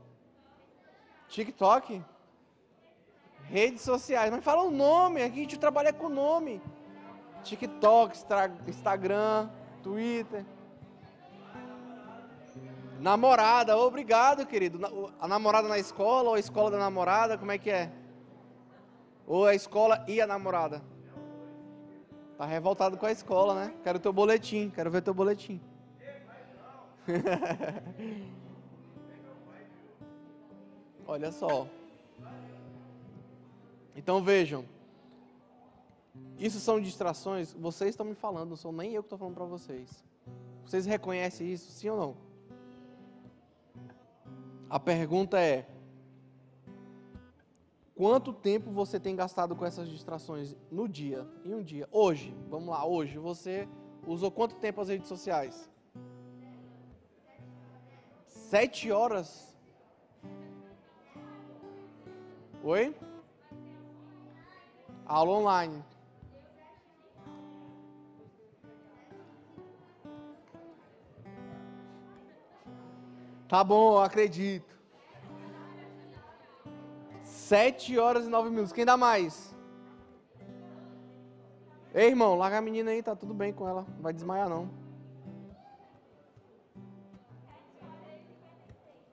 TikTok? 1.27 2.03
Redes 3.43 3.83
sociais. 3.83 4.31
Mas 4.31 4.43
fala 4.43 4.63
o 4.63 4.71
nome, 4.71 5.21
aqui 5.21 5.41
a 5.41 5.43
gente 5.43 5.59
trabalha 5.59 5.93
com 5.93 6.09
nome. 6.09 6.59
TikTok, 7.43 8.17
Instagram, 8.67 9.47
Twitter. 9.83 10.43
Namorada, 13.03 13.77
obrigado, 13.77 14.45
querido. 14.45 14.79
A 15.19 15.27
namorada 15.27 15.67
na 15.67 15.77
escola 15.77 16.29
ou 16.29 16.35
a 16.35 16.39
escola 16.39 16.71
da 16.71 16.77
namorada, 16.77 17.37
como 17.37 17.51
é 17.51 17.57
que 17.57 17.69
é? 17.69 17.91
Ou 19.27 19.45
a 19.45 19.53
escola 19.53 20.05
e 20.07 20.21
a 20.21 20.25
namorada? 20.25 20.81
Tá 22.37 22.45
revoltado 22.45 22.95
com 22.97 23.05
a 23.05 23.11
escola, 23.11 23.55
né? 23.55 23.73
Quero 23.83 23.99
teu 23.99 24.13
boletim, 24.13 24.69
quero 24.69 24.89
ver 24.89 25.01
teu 25.01 25.13
boletim. 25.13 25.59
Olha 31.05 31.29
só. 31.33 31.67
Então 33.97 34.23
vejam, 34.23 34.63
isso 36.39 36.57
são 36.57 36.79
distrações, 36.79 37.51
vocês 37.51 37.89
estão 37.89 38.05
me 38.05 38.15
falando, 38.15 38.51
não 38.51 38.55
sou 38.55 38.71
nem 38.71 38.93
eu 38.93 39.03
que 39.03 39.07
estou 39.07 39.19
falando 39.19 39.35
para 39.35 39.43
vocês. 39.43 40.05
Vocês 40.63 40.85
reconhecem 40.85 41.51
isso, 41.51 41.69
sim 41.69 41.89
ou 41.89 41.97
não? 41.97 42.32
A 44.73 44.79
pergunta 44.79 45.39
é: 45.39 45.67
quanto 47.93 48.33
tempo 48.33 48.71
você 48.71 48.99
tem 48.99 49.15
gastado 49.15 49.55
com 49.55 49.63
essas 49.63 49.87
distrações 49.87 50.55
no 50.71 50.89
dia, 50.89 51.27
em 51.45 51.53
um 51.53 51.61
dia? 51.61 51.87
Hoje, 51.91 52.35
vamos 52.49 52.69
lá, 52.69 52.83
hoje, 52.83 53.19
você 53.19 53.67
usou 54.07 54.31
quanto 54.31 54.55
tempo 54.55 54.81
as 54.81 54.89
redes 54.89 55.07
sociais? 55.07 55.69
Sete 58.25 58.91
horas? 58.91 59.55
Oi? 62.63 62.95
Aula 65.05 65.33
online. 65.33 65.83
Tá 73.47 73.63
bom, 73.63 73.97
acredito. 73.99 74.73
Sete 77.23 77.97
horas 77.97 78.25
e 78.25 78.29
nove 78.29 78.49
minutos. 78.49 78.71
Quem 78.71 78.85
dá 78.85 78.97
mais? 78.97 79.53
Ei, 81.93 82.07
irmão, 82.07 82.35
larga 82.35 82.57
a 82.57 82.61
menina 82.61 82.91
aí, 82.91 83.03
tá 83.03 83.15
tudo 83.15 83.33
bem 83.33 83.53
com 83.53 83.67
ela. 83.67 83.85
Não 83.95 84.01
vai 84.01 84.13
desmaiar, 84.13 84.49
não. 84.49 84.69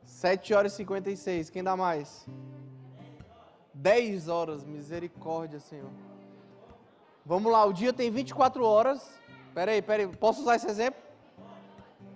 Sete 0.05 0.55
horas 0.55 0.73
e 0.73 0.77
cinquenta 0.77 1.11
e 1.11 1.17
seis. 1.17 1.51
Quem 1.51 1.63
dá 1.63 1.77
mais? 1.77 2.27
10 3.81 4.29
horas, 4.29 4.63
misericórdia, 4.63 5.59
Senhor. 5.59 5.91
Vamos 7.25 7.51
lá, 7.51 7.65
o 7.65 7.73
dia 7.73 7.93
tem 7.93 8.11
24 8.11 8.63
horas. 8.63 9.19
Pera 9.55 9.73
aí, 9.73 9.81
pera 9.81 10.03
aí, 10.03 10.09
posso 10.09 10.43
usar 10.43 10.57
esse 10.57 10.67
exemplo? 10.67 11.01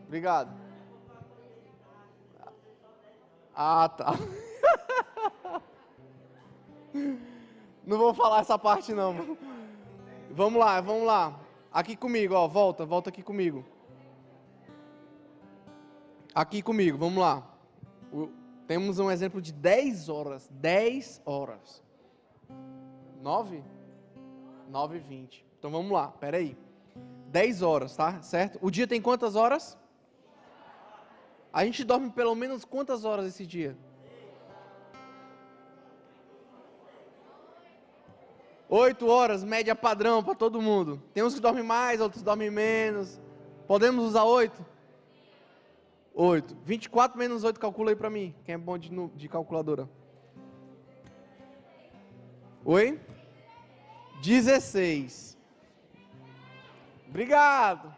Obrigado. 0.06 0.63
Ah, 3.54 3.88
tá. 3.88 4.14
Não 7.86 7.98
vou 7.98 8.14
falar 8.14 8.40
essa 8.40 8.58
parte 8.58 8.94
não. 8.94 9.36
Vamos 10.30 10.58
lá, 10.58 10.80
vamos 10.80 11.06
lá. 11.06 11.38
Aqui 11.70 11.94
comigo, 11.96 12.34
ó, 12.34 12.48
volta, 12.48 12.86
volta 12.86 13.10
aqui 13.10 13.22
comigo. 13.22 13.64
Aqui 16.34 16.62
comigo, 16.62 16.96
vamos 16.96 17.18
lá. 17.18 17.46
Temos 18.66 18.98
um 18.98 19.10
exemplo 19.10 19.42
de 19.42 19.52
10 19.52 20.08
horas. 20.08 20.48
10 20.50 21.20
horas. 21.26 21.82
9? 23.20 23.62
9 24.70 24.96
e 24.96 25.00
20. 25.00 25.46
Então 25.58 25.70
vamos 25.70 25.92
lá, 25.92 26.08
peraí. 26.08 26.56
10 27.28 27.62
horas, 27.62 27.94
tá? 27.94 28.22
Certo? 28.22 28.58
O 28.62 28.70
dia 28.70 28.86
tem 28.86 29.00
quantas 29.02 29.36
horas? 29.36 29.78
A 31.54 31.64
gente 31.64 31.84
dorme 31.84 32.10
pelo 32.10 32.34
menos 32.34 32.64
quantas 32.64 33.04
horas 33.04 33.26
esse 33.26 33.46
dia? 33.46 33.78
Oito 38.68 39.06
horas, 39.06 39.44
média 39.44 39.72
padrão 39.76 40.20
para 40.20 40.34
todo 40.34 40.60
mundo. 40.60 41.00
Tem 41.12 41.22
uns 41.22 41.34
que 41.34 41.40
dormem 41.40 41.62
mais, 41.62 42.00
outros 42.00 42.24
dormem 42.24 42.50
menos. 42.50 43.20
Podemos 43.68 44.04
usar 44.04 44.24
oito? 44.24 44.66
8. 46.12 46.56
24 46.64 47.16
menos 47.16 47.44
8, 47.44 47.60
calcula 47.60 47.92
aí 47.92 47.96
para 47.96 48.10
mim. 48.10 48.34
Quem 48.44 48.56
é 48.56 48.58
bom 48.58 48.76
de, 48.76 48.90
de 49.14 49.28
calculadora? 49.28 49.88
Oi? 52.64 53.00
16. 54.20 55.38
Obrigado. 57.08 57.93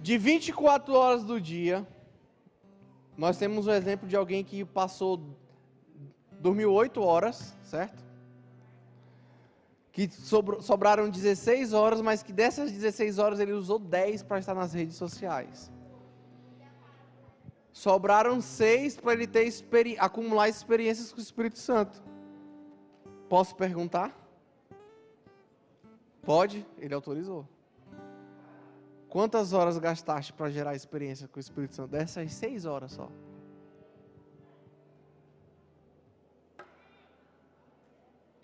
De 0.00 0.16
24 0.16 0.94
horas 0.94 1.24
do 1.24 1.40
dia, 1.40 1.86
nós 3.16 3.36
temos 3.36 3.66
o 3.66 3.70
exemplo 3.72 4.08
de 4.08 4.14
alguém 4.14 4.44
que 4.44 4.64
passou, 4.64 5.20
dormiu 6.40 6.72
8 6.72 7.02
horas, 7.02 7.56
certo? 7.64 8.06
Que 9.90 10.08
sobraram 10.60 11.10
16 11.10 11.72
horas, 11.72 12.00
mas 12.00 12.22
que 12.22 12.32
dessas 12.32 12.70
16 12.70 13.18
horas 13.18 13.40
ele 13.40 13.52
usou 13.52 13.78
10 13.80 14.22
para 14.22 14.38
estar 14.38 14.54
nas 14.54 14.72
redes 14.72 14.94
sociais. 14.94 15.72
Sobraram 17.72 18.40
6 18.40 18.98
para 18.98 19.12
ele 19.14 19.26
ter 19.26 19.44
experi 19.44 19.96
acumular 19.98 20.48
experiências 20.48 21.12
com 21.12 21.18
o 21.18 21.22
Espírito 21.22 21.58
Santo. 21.58 22.00
Posso 23.28 23.56
perguntar? 23.56 24.16
Pode? 26.22 26.64
Ele 26.78 26.94
autorizou. 26.94 27.46
Quantas 29.08 29.52
horas 29.52 29.78
gastaste 29.78 30.32
para 30.32 30.50
gerar 30.50 30.74
experiência 30.74 31.26
com 31.26 31.38
o 31.38 31.40
Espírito 31.40 31.74
Santo? 31.74 31.90
Dessas 31.90 32.32
seis 32.32 32.66
horas 32.66 32.92
só. 32.92 33.10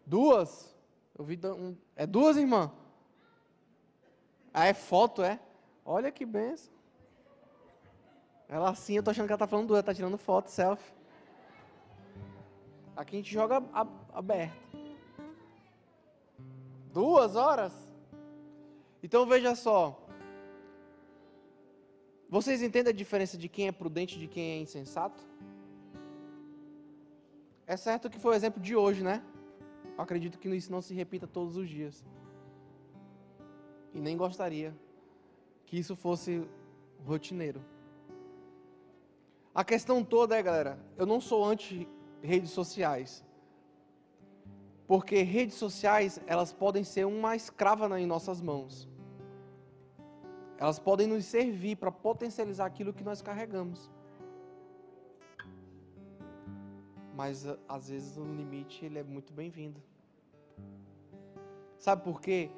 Duas? 0.07 0.75
Eu 1.19 1.25
vi 1.25 1.39
um, 1.45 1.77
é 1.95 2.07
duas, 2.07 2.37
irmã? 2.37 2.73
Ah, 4.53 4.67
é 4.67 4.75
foto, 4.75 5.23
é? 5.23 5.39
Olha 5.85 6.11
que 6.11 6.25
benção. 6.25 6.73
Ela 8.49 8.71
assim, 8.71 8.95
eu 8.95 9.03
tô 9.03 9.11
achando 9.11 9.27
que 9.27 9.33
ela 9.33 9.39
tá 9.39 9.47
falando 9.47 9.69
duas, 9.69 9.79
ela 9.79 9.87
tá 9.87 9.95
tirando 9.95 10.17
foto, 10.17 10.49
selfie. 10.49 10.95
Aqui 12.97 13.17
a 13.17 13.19
gente 13.19 13.33
joga 13.33 13.63
aberto. 14.13 14.55
Duas 16.93 17.35
horas? 17.35 17.73
Então 19.03 19.27
veja 19.27 19.55
só. 19.55 20.01
Vocês 22.29 22.63
entendem 22.63 22.91
a 22.93 22.97
diferença 22.97 23.37
de 23.37 23.49
quem 23.49 23.69
é 23.69 23.73
prudente 23.73 24.17
e 24.17 24.19
de 24.19 24.27
quem 24.27 24.51
é 24.53 24.59
insensato? 24.59 25.23
É 27.67 27.77
certo 27.77 28.11
que 28.11 28.19
foi 28.19 28.33
o 28.33 28.35
exemplo 28.35 28.61
de 28.61 28.75
hoje, 28.77 29.03
né? 29.03 29.23
Eu 29.97 30.03
acredito 30.03 30.39
que 30.39 30.49
isso 30.49 30.73
não 30.73 30.83
se 30.83 30.93
repita 30.93 31.27
todos 31.27 31.57
os 31.57 31.69
dias. 31.69 32.05
E 33.95 34.01
nem 34.01 34.17
gostaria 34.17 34.75
que 35.65 35.79
isso 35.79 35.95
fosse 35.95 36.47
rotineiro. 37.07 37.65
A 39.55 39.65
questão 39.65 40.03
toda 40.03 40.37
é, 40.37 40.43
galera, 40.43 40.79
eu 40.97 41.07
não 41.07 41.21
sou 41.21 41.45
anti 41.45 41.89
redes 42.21 42.51
sociais. 42.51 43.25
Porque 44.87 45.23
redes 45.23 45.55
sociais, 45.55 46.21
elas 46.27 46.53
podem 46.53 46.85
ser 46.85 47.07
uma 47.07 47.37
escrava 47.37 47.99
em 48.01 48.05
nossas 48.05 48.41
mãos. 48.41 48.89
Elas 50.59 50.79
podem 50.79 51.07
nos 51.07 51.25
servir 51.25 51.77
para 51.77 51.91
potencializar 51.91 52.67
aquilo 52.67 52.93
que 52.93 53.03
nós 53.03 53.21
carregamos. 53.21 53.91
Mas 57.15 57.47
às 57.69 57.89
vezes 57.89 58.17
o 58.17 58.25
limite 58.25 58.85
ele 58.85 58.99
é 58.99 59.03
muito 59.03 59.33
bem-vindo. 59.33 59.83
Sabe 61.79 62.03
por 62.03 62.21
quê? 62.21 62.51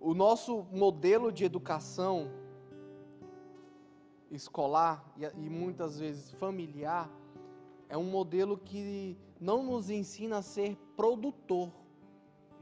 O 0.00 0.14
nosso 0.14 0.64
modelo 0.70 1.32
de 1.32 1.44
educação 1.44 2.30
escolar 4.30 5.04
e 5.16 5.48
muitas 5.48 5.98
vezes 5.98 6.30
familiar 6.32 7.10
é 7.88 7.96
um 7.96 8.04
modelo 8.04 8.56
que 8.56 9.16
não 9.40 9.62
nos 9.62 9.90
ensina 9.90 10.38
a 10.38 10.42
ser 10.42 10.76
produtor, 10.96 11.72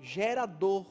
gerador 0.00 0.86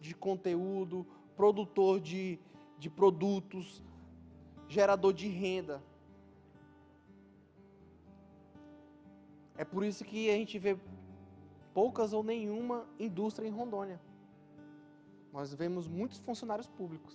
de 0.00 0.14
conteúdo, 0.14 1.06
produtor 1.36 2.00
de 2.00 2.38
de 2.78 2.88
produtos, 2.88 3.82
gerador 4.68 5.12
de 5.12 5.28
renda. 5.28 5.82
É 9.56 9.64
por 9.64 9.84
isso 9.84 10.04
que 10.04 10.30
a 10.30 10.34
gente 10.34 10.58
vê 10.58 10.78
poucas 11.74 12.12
ou 12.12 12.22
nenhuma 12.22 12.86
indústria 12.98 13.46
em 13.46 13.50
Rondônia. 13.50 14.00
Nós 15.32 15.52
vemos 15.54 15.88
muitos 15.88 16.18
funcionários 16.18 16.68
públicos. 16.68 17.14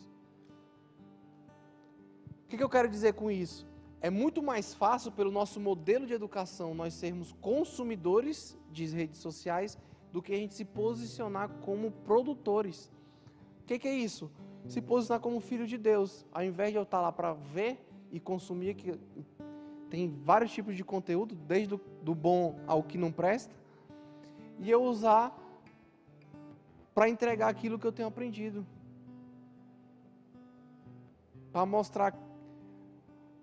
O 2.46 2.48
que, 2.56 2.64
eu 2.64 2.70
quero 2.70 2.90
dizer 2.90 3.14
com 3.14 3.32
isso? 3.32 3.66
É 4.00 4.10
muito 4.10 4.44
mais 4.44 4.74
fácil, 4.74 5.12
pelo 5.12 5.32
nosso 5.32 5.60
modelo 5.60 6.06
de 6.06 6.14
educação, 6.14 6.76
nós 6.76 6.94
sermos 6.94 7.32
consumidores 7.42 8.58
de 8.72 8.86
redes 8.86 9.20
sociais 9.22 9.78
do 10.12 10.22
que 10.22 10.34
a 10.34 10.38
gente 10.38 10.54
se 10.54 10.66
posicionar 10.66 11.50
como 11.62 11.92
produtores. 11.92 12.92
O 13.62 13.66
que, 13.66 13.80
que 13.80 13.88
é 13.88 13.96
isso? 13.96 14.30
Se 14.68 14.82
posicionar 14.82 15.22
como 15.22 15.40
filho 15.40 15.68
de 15.68 15.78
Deus, 15.78 16.26
ao 16.32 16.44
invés 16.44 16.72
de 16.72 16.78
eu 16.78 16.84
estar 16.84 17.02
lá 17.02 17.12
para 17.12 17.34
ver 17.34 17.78
e 18.12 18.20
consumir, 18.20 18.76
que 18.76 19.00
tem 19.90 20.10
vários 20.24 20.52
tipos 20.52 20.76
de 20.76 20.84
conteúdo, 20.84 21.36
desde 21.36 21.80
do, 22.02 22.16
bom 22.16 22.60
ao 22.66 22.82
que 22.84 22.98
não 22.98 23.12
presta, 23.12 23.54
e 24.60 24.70
eu 24.70 24.84
usar 24.84 25.38
para 26.94 27.10
entregar 27.10 27.48
aquilo 27.48 27.78
que 27.78 27.86
eu 27.86 27.92
tenho 27.92 28.08
aprendido. 28.08 28.66
Para 31.52 31.66
mostrar 31.66 32.16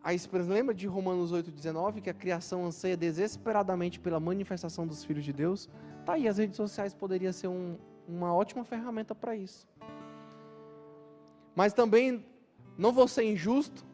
a 0.02 0.14
esperança. 0.14 0.52
Lembra 0.52 0.74
de 0.74 0.87
Romanos 0.87 1.33
8,19 1.33 2.00
que 2.00 2.11
a 2.11 2.14
criação 2.14 2.64
anseia 2.64 2.96
desesperadamente 2.96 4.00
pela 4.00 4.18
manifestação 4.18 4.87
dos 4.87 5.04
filhos 5.04 5.24
de 5.24 5.33
Deus? 5.33 5.68
Tá 6.04 6.14
aí, 6.14 6.26
as 6.26 6.38
redes 6.38 6.56
sociais 6.56 6.94
poderiam 6.94 7.33
ser 7.33 7.48
um, 7.48 7.76
uma 8.09 8.35
ótima 8.35 8.64
ferramenta 8.64 9.14
para 9.14 9.37
isso. 9.37 9.68
Mas 11.61 11.75
também 11.75 12.25
não 12.79 12.90
vou 12.90 13.07
ser 13.07 13.23
injusto. 13.23 13.85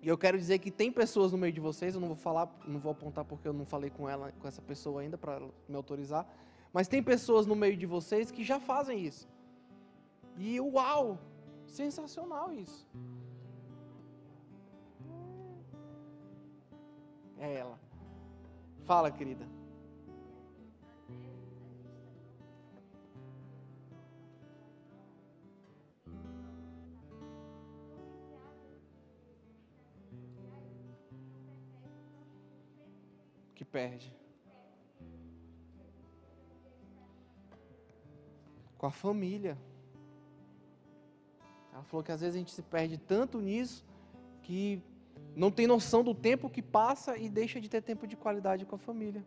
E 0.00 0.08
eu 0.08 0.16
quero 0.16 0.38
dizer 0.38 0.58
que 0.60 0.70
tem 0.70 0.90
pessoas 0.90 1.30
no 1.30 1.36
meio 1.36 1.52
de 1.52 1.60
vocês, 1.60 1.94
eu 1.94 2.00
não 2.00 2.08
vou 2.08 2.16
falar, 2.16 2.50
não 2.66 2.80
vou 2.80 2.90
apontar 2.90 3.22
porque 3.22 3.46
eu 3.46 3.52
não 3.52 3.66
falei 3.66 3.90
com 3.90 4.08
ela, 4.08 4.32
com 4.40 4.48
essa 4.48 4.62
pessoa 4.62 5.02
ainda 5.02 5.18
para 5.18 5.38
me 5.68 5.76
autorizar, 5.76 6.26
mas 6.72 6.88
tem 6.88 7.02
pessoas 7.02 7.46
no 7.46 7.54
meio 7.54 7.76
de 7.76 7.84
vocês 7.84 8.30
que 8.30 8.42
já 8.42 8.58
fazem 8.58 9.04
isso. 9.04 9.28
E 10.38 10.58
uau, 10.58 11.18
sensacional 11.66 12.50
isso. 12.54 12.88
É 17.36 17.56
ela. 17.56 17.78
Fala, 18.86 19.10
querida. 19.10 19.46
Perde. 33.76 34.10
Com 38.78 38.86
a 38.86 38.90
família. 38.90 39.58
Ela 41.72 41.84
falou 41.84 42.02
que 42.02 42.10
às 42.10 42.20
vezes 42.22 42.36
a 42.36 42.38
gente 42.38 42.52
se 42.52 42.62
perde 42.62 42.96
tanto 42.96 43.38
nisso 43.38 43.84
que 44.42 44.82
não 45.42 45.50
tem 45.50 45.66
noção 45.66 46.02
do 46.02 46.14
tempo 46.14 46.48
que 46.48 46.62
passa 46.62 47.18
e 47.18 47.28
deixa 47.28 47.60
de 47.60 47.68
ter 47.68 47.82
tempo 47.82 48.06
de 48.06 48.16
qualidade 48.16 48.64
com 48.64 48.76
a 48.76 48.78
família. 48.78 49.22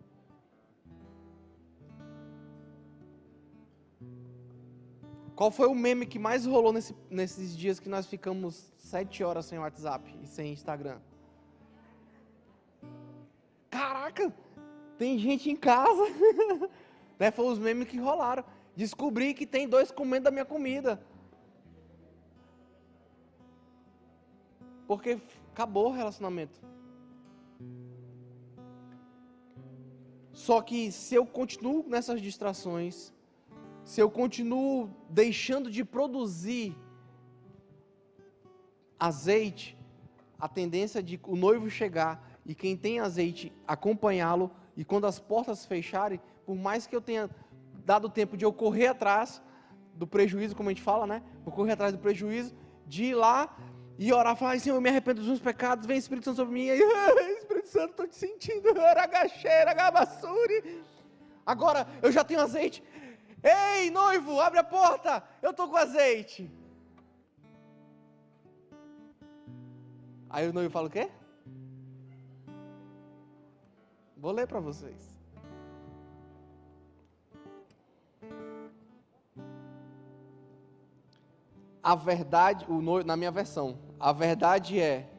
Qual 5.35 5.51
foi 5.51 5.67
o 5.67 5.75
meme 5.75 6.07
que 6.07 6.17
mais 6.17 6.47
rolou 6.47 6.73
nesse, 6.73 6.95
nesses 7.09 7.55
dias 7.55 7.79
que 7.79 7.87
nós 7.87 8.07
ficamos 8.07 8.73
sete 8.77 9.23
horas 9.23 9.45
sem 9.45 9.59
WhatsApp 9.59 10.05
e 10.23 10.25
sem 10.25 10.51
Instagram? 10.51 10.99
Caraca, 14.19 14.33
tem 14.97 15.17
gente 15.17 15.49
em 15.49 15.55
casa. 15.55 16.03
né? 17.17 17.31
Foi 17.31 17.45
os 17.45 17.59
memes 17.59 17.87
que 17.87 17.97
rolaram. 17.97 18.43
Descobri 18.75 19.33
que 19.33 19.45
tem 19.45 19.67
dois 19.67 19.91
comendo 19.91 20.25
da 20.25 20.31
minha 20.31 20.45
comida. 20.45 21.01
Porque 24.87 25.19
acabou 25.51 25.87
o 25.87 25.91
relacionamento. 25.91 26.59
Só 30.33 30.61
que 30.61 30.91
se 30.91 31.15
eu 31.15 31.25
continuo 31.25 31.85
nessas 31.87 32.21
distrações, 32.21 33.13
se 33.83 34.01
eu 34.01 34.09
continuo 34.09 34.89
deixando 35.09 35.69
de 35.69 35.83
produzir 35.83 36.75
azeite, 38.97 39.77
a 40.39 40.47
tendência 40.47 41.03
de 41.03 41.19
o 41.23 41.35
noivo 41.35 41.69
chegar 41.69 42.28
e 42.45 42.55
quem 42.55 42.75
tem 42.75 42.99
azeite 42.99 43.51
acompanhá-lo, 43.67 44.51
e 44.75 44.83
quando 44.83 45.05
as 45.05 45.19
portas 45.19 45.65
fecharem, 45.65 46.19
por 46.45 46.55
mais 46.55 46.87
que 46.87 46.95
eu 46.95 47.01
tenha 47.01 47.29
dado 47.85 48.09
tempo 48.09 48.37
de 48.37 48.45
eu 48.45 48.53
correr 48.53 48.87
atrás 48.87 49.41
do 49.93 50.07
prejuízo, 50.07 50.55
como 50.55 50.69
a 50.69 50.71
gente 50.71 50.81
fala, 50.81 51.05
né? 51.05 51.21
Vou 51.43 51.53
correr 51.53 51.73
atrás 51.73 51.91
do 51.93 51.99
prejuízo, 51.99 52.55
de 52.87 53.05
ir 53.05 53.15
lá 53.15 53.55
E 54.01 54.13
orar, 54.13 54.33
falar, 54.37 54.57
Senhor, 54.57 54.77
eu 54.77 54.81
me 54.81 54.87
arrependo 54.87 55.19
dos 55.19 55.27
meus 55.27 55.41
pecados, 55.41 55.85
vem 55.85 55.97
Espírito 55.97 56.23
Santo 56.23 56.37
sobre 56.37 56.53
mim. 56.53 56.67
E 56.67 56.79
Espírito 57.37 57.67
Santo, 57.67 57.89
estou 57.89 58.07
te 58.07 58.15
sentindo. 58.15 58.69
Agora 61.45 61.85
eu 62.01 62.09
já 62.09 62.23
tenho 62.23 62.39
azeite. 62.39 62.81
Ei, 63.43 63.91
noivo, 63.91 64.39
abre 64.39 64.59
a 64.59 64.63
porta. 64.63 65.21
Eu 65.41 65.51
estou 65.51 65.67
com 65.67 65.75
azeite. 65.75 66.49
Aí 70.29 70.47
o 70.47 70.53
noivo 70.53 70.71
fala 70.71 70.87
o 70.87 70.89
quê? 70.89 71.09
Vou 74.19 74.31
ler 74.33 74.47
para 74.47 74.59
vocês. 74.59 75.17
A 81.81 81.95
verdade, 81.95 82.65
na 83.05 83.15
minha 83.15 83.31
versão, 83.31 83.79
a 83.97 84.11
verdade 84.11 84.79
é 84.79 85.09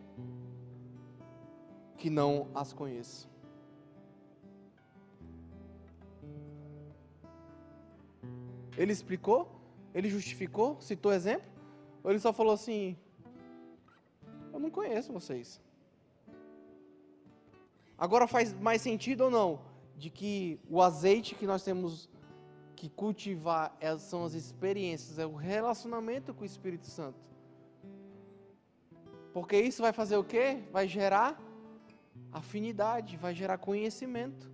que 1.97 2.11
não 2.11 2.49
as 2.55 2.75
conheço. 2.75 3.29
Ele 8.77 8.93
explicou? 8.93 9.51
Ele 9.95 10.11
justificou? 10.11 10.79
Citou 10.81 11.13
exemplo? 11.13 11.49
Ou 12.05 12.11
ele 12.11 12.21
só 12.21 12.33
falou 12.33 12.53
assim: 12.53 12.97
Eu 14.53 14.61
não 14.61 14.71
conheço 14.71 15.13
vocês. 15.13 15.61
Agora 18.01 18.27
faz 18.27 18.55
mais 18.55 18.81
sentido 18.81 19.25
ou 19.25 19.31
não? 19.31 19.61
De 19.95 20.09
que 20.09 20.59
o 20.71 20.81
azeite 20.81 21.35
que 21.35 21.47
nós 21.47 21.63
temos 21.63 22.09
que 22.75 22.89
cultivar 22.89 23.77
é, 23.79 23.99
são 23.99 24.25
as 24.25 24.33
experiências, 24.33 25.19
é 25.19 25.27
o 25.27 25.35
relacionamento 25.35 26.33
com 26.33 26.43
o 26.43 26.47
Espírito 26.47 26.87
Santo. 26.87 27.21
Porque 29.35 29.61
isso 29.61 29.83
vai 29.83 29.93
fazer 29.93 30.17
o 30.17 30.25
quê? 30.25 30.63
Vai 30.73 30.89
gerar 30.89 31.39
afinidade, 32.33 33.19
vai 33.19 33.35
gerar 33.35 33.59
conhecimento, 33.59 34.51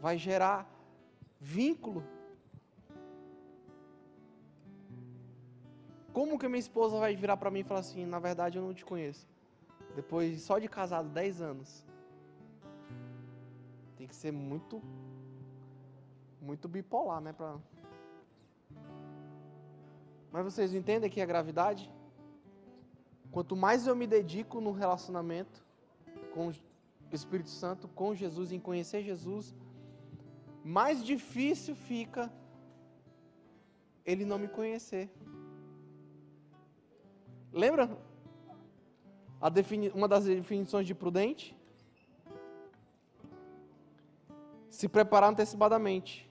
vai 0.00 0.16
gerar 0.16 0.66
vínculo. 1.38 2.02
Como 6.14 6.38
que 6.38 6.48
minha 6.48 6.58
esposa 6.58 6.98
vai 6.98 7.14
virar 7.14 7.36
para 7.36 7.50
mim 7.50 7.60
e 7.60 7.64
falar 7.64 7.80
assim: 7.80 8.06
na 8.06 8.18
verdade 8.18 8.56
eu 8.56 8.64
não 8.64 8.72
te 8.72 8.86
conheço? 8.86 9.28
Depois 9.94 10.40
só 10.40 10.58
de 10.58 10.66
casado 10.66 11.10
10 11.10 11.42
anos. 11.42 11.89
Tem 14.00 14.08
que 14.08 14.16
ser 14.16 14.32
muito 14.32 14.82
muito 16.40 16.66
bipolar, 16.66 17.20
né, 17.20 17.34
pra... 17.34 17.58
Mas 20.32 20.42
vocês 20.42 20.74
entendem 20.74 21.06
aqui 21.06 21.20
a 21.20 21.26
gravidade? 21.26 21.90
Quanto 23.30 23.54
mais 23.54 23.86
eu 23.86 23.94
me 23.94 24.06
dedico 24.06 24.58
no 24.58 24.72
relacionamento 24.72 25.62
com 26.32 26.48
o 26.48 26.54
Espírito 27.12 27.50
Santo, 27.50 27.88
com 27.88 28.14
Jesus, 28.14 28.52
em 28.52 28.58
conhecer 28.58 29.02
Jesus, 29.02 29.54
mais 30.64 31.04
difícil 31.04 31.76
fica 31.76 32.32
ele 34.06 34.24
não 34.24 34.38
me 34.38 34.48
conhecer. 34.48 35.10
Lembra? 37.52 37.98
uma 39.94 40.08
das 40.08 40.24
definições 40.24 40.86
de 40.86 40.94
prudente? 40.94 41.59
Se 44.70 44.88
preparar 44.88 45.30
antecipadamente. 45.30 46.30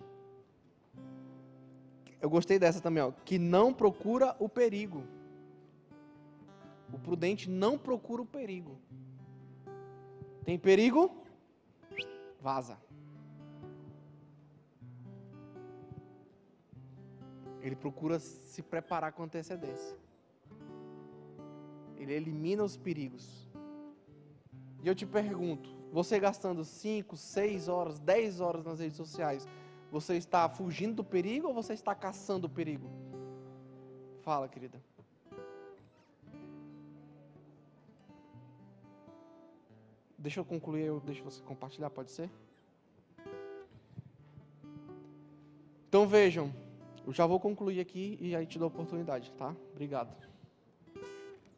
Eu 2.22 2.30
gostei 2.30 2.58
dessa 2.58 2.82
também, 2.82 3.04
ó. 3.04 3.12
Que 3.24 3.38
não 3.38 3.74
procura 3.74 4.36
o 4.40 4.50
perigo. 4.50 5.04
O 6.92 6.98
prudente 6.98 7.50
não 7.50 7.78
procura 7.78 8.22
o 8.22 8.26
perigo. 8.26 8.78
Tem 10.44 10.58
perigo? 10.58 11.16
Vaza. 12.42 12.78
Ele 17.62 17.76
procura 17.76 18.20
se 18.20 18.62
preparar 18.62 19.12
com 19.12 19.24
antecedência. 19.24 19.98
Ele 21.98 22.14
elimina 22.14 22.64
os 22.64 22.78
perigos. 22.78 23.48
E 24.82 24.88
eu 24.88 24.96
te 24.96 25.06
pergunto: 25.06 25.70
você 25.92 26.20
gastando 26.20 26.64
5, 26.64 27.18
6 27.18 27.68
horas, 27.68 28.00
10 28.00 28.42
horas 28.42 28.66
nas 28.66 28.80
redes 28.80 28.98
sociais, 28.98 29.48
você 29.92 30.16
está 30.16 30.48
fugindo 30.48 30.96
do 30.96 31.04
perigo 31.04 31.48
ou 31.48 31.54
você 31.54 31.74
está 31.74 31.96
caçando 31.96 32.48
o 32.48 32.50
perigo? 32.50 32.90
Fala, 34.22 34.48
querida. 34.48 34.80
Deixa 40.18 40.40
eu 40.40 40.46
concluir, 40.46 40.84
eu 40.84 41.00
deixo 41.00 41.24
você 41.24 41.42
compartilhar, 41.42 41.90
pode 41.90 42.12
ser? 42.12 42.30
Então 45.88 46.06
vejam, 46.06 46.54
eu 47.08 47.14
já 47.14 47.26
vou 47.26 47.40
concluir 47.40 47.80
aqui 47.80 48.18
e 48.22 48.36
aí 48.36 48.46
te 48.46 48.60
dou 48.60 48.66
a 48.66 48.68
oportunidade, 48.68 49.32
tá? 49.32 49.56
Obrigado 49.72 50.14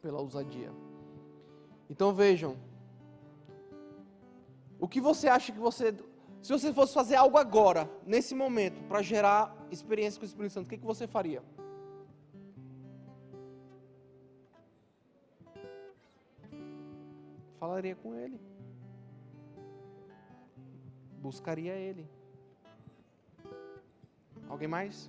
pela 0.00 0.20
ousadia. 0.20 0.70
Então 1.90 2.14
vejam, 2.14 2.56
o 4.82 4.86
que 4.92 5.00
você 5.00 5.26
acha 5.28 5.50
que 5.54 5.62
você, 5.68 5.86
se 6.42 6.50
você 6.56 6.68
fosse 6.78 6.92
fazer 7.00 7.16
algo 7.24 7.38
agora, 7.38 7.82
nesse 8.04 8.34
momento, 8.34 8.78
para 8.88 9.00
gerar 9.00 9.42
experiência 9.70 10.18
com 10.18 10.26
o 10.26 10.30
Espírito 10.32 10.52
Santo, 10.52 10.66
o 10.66 10.68
que, 10.68 10.78
que 10.82 10.90
você 10.92 11.06
faria? 11.06 11.42
Falaria 17.60 17.96
com 17.96 18.14
ele 18.14 18.38
buscaria 21.22 21.74
Ele. 21.74 22.04
Alguém 24.48 24.66
mais? 24.66 25.08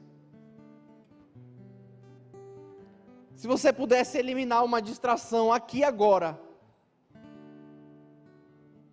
Se 3.36 3.48
você 3.48 3.74
pudesse 3.74 4.18
eliminar 4.18 4.64
uma 4.64 4.82
distração 4.82 5.52
aqui 5.52 5.84
agora, 5.84 6.40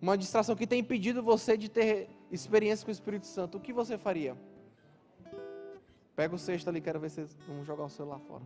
uma 0.01 0.17
distração 0.17 0.55
que 0.55 0.65
tem 0.65 0.79
impedido 0.79 1.21
você 1.21 1.55
de 1.55 1.69
ter 1.69 2.09
experiência 2.31 2.83
com 2.83 2.89
o 2.89 2.91
Espírito 2.91 3.27
Santo, 3.27 3.57
o 3.57 3.61
que 3.61 3.71
você 3.71 3.97
faria? 3.97 4.35
Pega 6.15 6.33
o 6.33 6.39
sexto 6.39 6.69
ali, 6.69 6.81
quero 6.81 6.99
ver 6.99 7.09
se 7.09 7.23
vamos 7.47 7.67
jogar 7.67 7.85
o 7.85 7.89
celular 7.89 8.19
fora. 8.19 8.43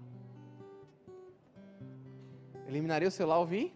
Eliminaria 2.68 3.08
o 3.08 3.12
celular, 3.12 3.39
ouvir? 3.39 3.74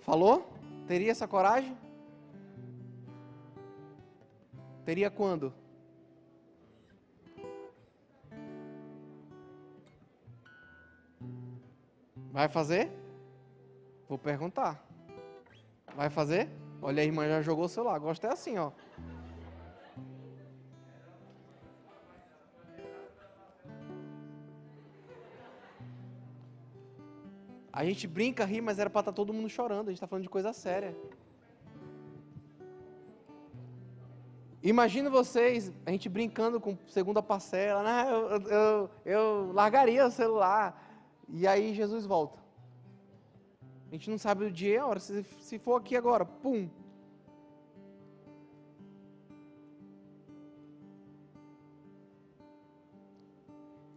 Falou? 0.00 0.46
Teria 0.86 1.12
essa 1.12 1.26
coragem? 1.26 1.76
Teria 4.84 5.10
quando? 5.10 5.52
Vai 12.30 12.48
fazer? 12.48 12.90
Vou 14.08 14.18
perguntar. 14.18 14.83
Vai 15.96 16.10
fazer? 16.10 16.48
Olha, 16.82 17.02
a 17.02 17.04
irmã 17.04 17.28
já 17.28 17.40
jogou 17.40 17.64
o 17.64 17.68
celular. 17.68 17.98
Gosta 17.98 18.26
é 18.26 18.32
assim, 18.32 18.58
ó. 18.58 18.72
A 27.72 27.84
gente 27.84 28.06
brinca, 28.06 28.44
ri, 28.44 28.60
mas 28.60 28.78
era 28.78 28.88
para 28.88 29.00
estar 29.00 29.12
tá 29.12 29.16
todo 29.16 29.32
mundo 29.32 29.48
chorando. 29.48 29.88
A 29.88 29.90
gente 29.90 29.94
está 29.96 30.06
falando 30.06 30.22
de 30.22 30.28
coisa 30.28 30.52
séria. 30.52 30.96
Imagina 34.62 35.10
vocês, 35.10 35.72
a 35.84 35.90
gente 35.90 36.08
brincando 36.08 36.60
com 36.60 36.78
segunda 36.86 37.22
parcela, 37.22 37.82
né? 37.82 38.06
eu, 38.10 38.40
eu, 38.48 38.90
eu 39.04 39.52
largaria 39.52 40.06
o 40.06 40.10
celular. 40.10 40.80
E 41.28 41.46
aí 41.46 41.74
Jesus 41.74 42.06
volta. 42.06 42.43
A 43.94 43.96
gente 43.96 44.10
não 44.10 44.18
sabe 44.18 44.44
o 44.44 44.50
dia 44.50 44.74
e 44.74 44.76
a 44.76 44.84
hora. 44.84 44.98
Se, 44.98 45.22
se 45.22 45.56
for 45.56 45.76
aqui 45.76 45.94
agora, 45.94 46.24
pum. 46.24 46.68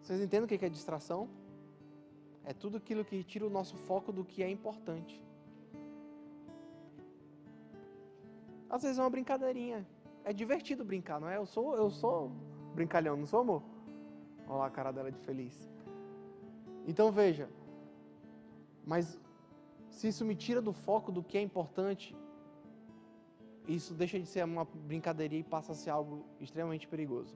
Vocês 0.04 0.22
entendem 0.22 0.46
o 0.46 0.48
que 0.48 0.64
é 0.64 0.70
distração? 0.70 1.28
É 2.46 2.54
tudo 2.54 2.78
aquilo 2.78 3.04
que 3.04 3.24
tira 3.24 3.48
o 3.48 3.50
nosso 3.50 3.76
foco 3.76 4.12
do 4.12 4.24
que 4.24 4.44
é 4.44 4.52
importante. 4.52 5.20
Às 8.70 8.84
vezes 8.84 9.00
é 9.00 9.02
uma 9.02 9.10
brincadeirinha 9.10 9.84
é 10.24 10.32
divertido 10.32 10.86
brincar, 10.86 11.20
não 11.20 11.28
é? 11.28 11.38
Eu 11.38 11.48
sou, 11.48 11.76
eu 11.76 11.90
sou 11.90 12.32
brincalhão, 12.76 13.18
não 13.18 13.26
sou, 13.26 13.40
amor? 13.40 13.64
Olha 14.48 14.60
lá 14.60 14.68
a 14.68 14.70
cara 14.70 14.92
dela 14.92 15.12
de 15.12 15.20
feliz. 15.22 15.68
Então 16.86 17.12
veja, 17.12 17.50
mas 18.86 19.20
se 19.98 20.08
isso 20.08 20.24
me 20.24 20.36
tira 20.36 20.62
do 20.62 20.72
foco 20.72 21.12
do 21.12 21.24
que 21.24 21.40
é 21.40 21.42
importante, 21.42 22.16
isso 23.68 23.96
deixa 23.96 24.20
de 24.20 24.28
ser 24.28 24.46
uma 24.46 24.64
brincadeirinha 24.64 25.42
e 25.42 25.44
passa 25.44 25.72
a 25.72 25.76
ser 25.76 25.90
algo 25.90 26.24
extremamente 26.40 26.88
perigoso. 26.88 27.36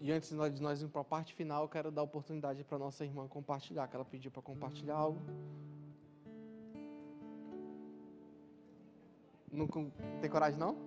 E 0.00 0.10
antes 0.10 0.30
de 0.30 0.34
nós, 0.34 0.80
irmos 0.80 0.90
para 0.90 1.02
a 1.02 1.04
parte 1.04 1.34
final, 1.34 1.64
eu 1.64 1.68
quero 1.68 1.90
dar 1.90 2.02
oportunidade 2.02 2.64
para 2.64 2.78
nossa 2.78 3.04
irmã 3.04 3.28
compartilhar, 3.28 3.86
que 3.88 3.94
ela 3.94 4.06
pediu 4.06 4.30
para 4.30 4.40
compartilhar 4.40 4.96
algo. 4.96 5.20
Não 9.52 9.68
tem 10.22 10.30
coragem 10.30 10.58
não? 10.58 10.78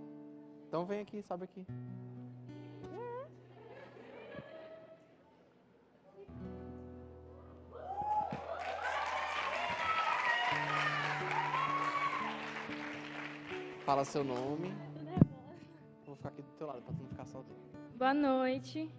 Então 0.67 0.87
vem 0.87 1.01
aqui, 1.01 1.21
sobe 1.21 1.43
aqui. 1.43 1.65
Fala 13.85 14.03
seu 14.03 14.23
nome. 14.23 14.73
Vou 16.07 16.15
ficar 16.15 16.29
aqui 16.29 16.41
do 16.41 16.51
teu 16.57 16.65
lado 16.65 16.81
para 16.81 16.91
tu 16.91 17.03
não 17.03 17.09
ficar 17.09 17.25
sozinho. 17.25 17.59
Boa 17.95 18.15
noite. 18.15 18.89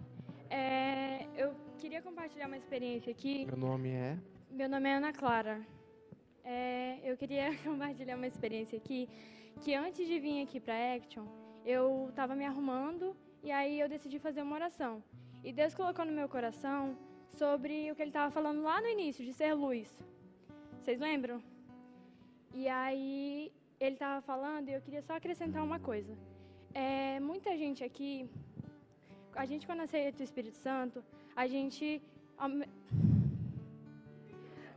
É, 0.49 1.27
eu 1.35 1.53
queria 1.77 2.01
compartilhar 2.01 2.47
uma 2.47 2.55
experiência 2.55 3.11
aqui. 3.11 3.45
Meu 3.45 3.57
nome 3.57 3.89
é. 3.89 4.17
Meu 4.49 4.69
nome 4.69 4.87
é 4.87 4.93
Ana 4.93 5.11
Clara. 5.11 5.61
É, 6.41 6.99
eu 7.03 7.17
queria 7.17 7.53
compartilhar 7.67 8.15
uma 8.15 8.27
experiência 8.27 8.77
aqui 8.77 9.09
que 9.61 9.75
antes 9.75 10.07
de 10.07 10.19
vir 10.21 10.41
aqui 10.41 10.57
para 10.57 10.95
Action, 10.95 11.25
eu 11.65 12.07
estava 12.07 12.33
me 12.33 12.45
arrumando 12.45 13.13
e 13.43 13.51
aí 13.51 13.77
eu 13.81 13.89
decidi 13.89 14.19
fazer 14.19 14.41
uma 14.41 14.55
oração. 14.55 15.03
E 15.43 15.51
Deus 15.51 15.75
colocou 15.75 16.05
no 16.05 16.13
meu 16.13 16.29
coração 16.29 16.97
sobre 17.27 17.91
o 17.91 17.95
que 17.95 18.01
ele 18.01 18.11
estava 18.11 18.31
falando 18.31 18.63
lá 18.63 18.79
no 18.79 18.87
início, 18.87 19.25
de 19.25 19.33
ser 19.33 19.53
luz. 19.53 19.89
Vocês 20.79 20.97
lembram? 20.97 21.43
E 22.53 22.69
aí 22.69 23.51
ele 23.79 23.95
estava 23.95 24.21
falando 24.21 24.69
e 24.69 24.73
eu 24.73 24.81
queria 24.81 25.01
só 25.01 25.13
acrescentar 25.15 25.63
uma 25.63 25.79
coisa. 25.79 26.13
É, 26.73 27.19
muita 27.19 27.55
gente 27.57 27.83
aqui, 27.83 28.29
a 29.35 29.45
gente 29.45 29.65
quando 29.65 29.81
aceita 29.81 30.21
o 30.21 30.23
Espírito 30.23 30.57
Santo, 30.57 31.03
a 31.35 31.47
gente 31.47 32.01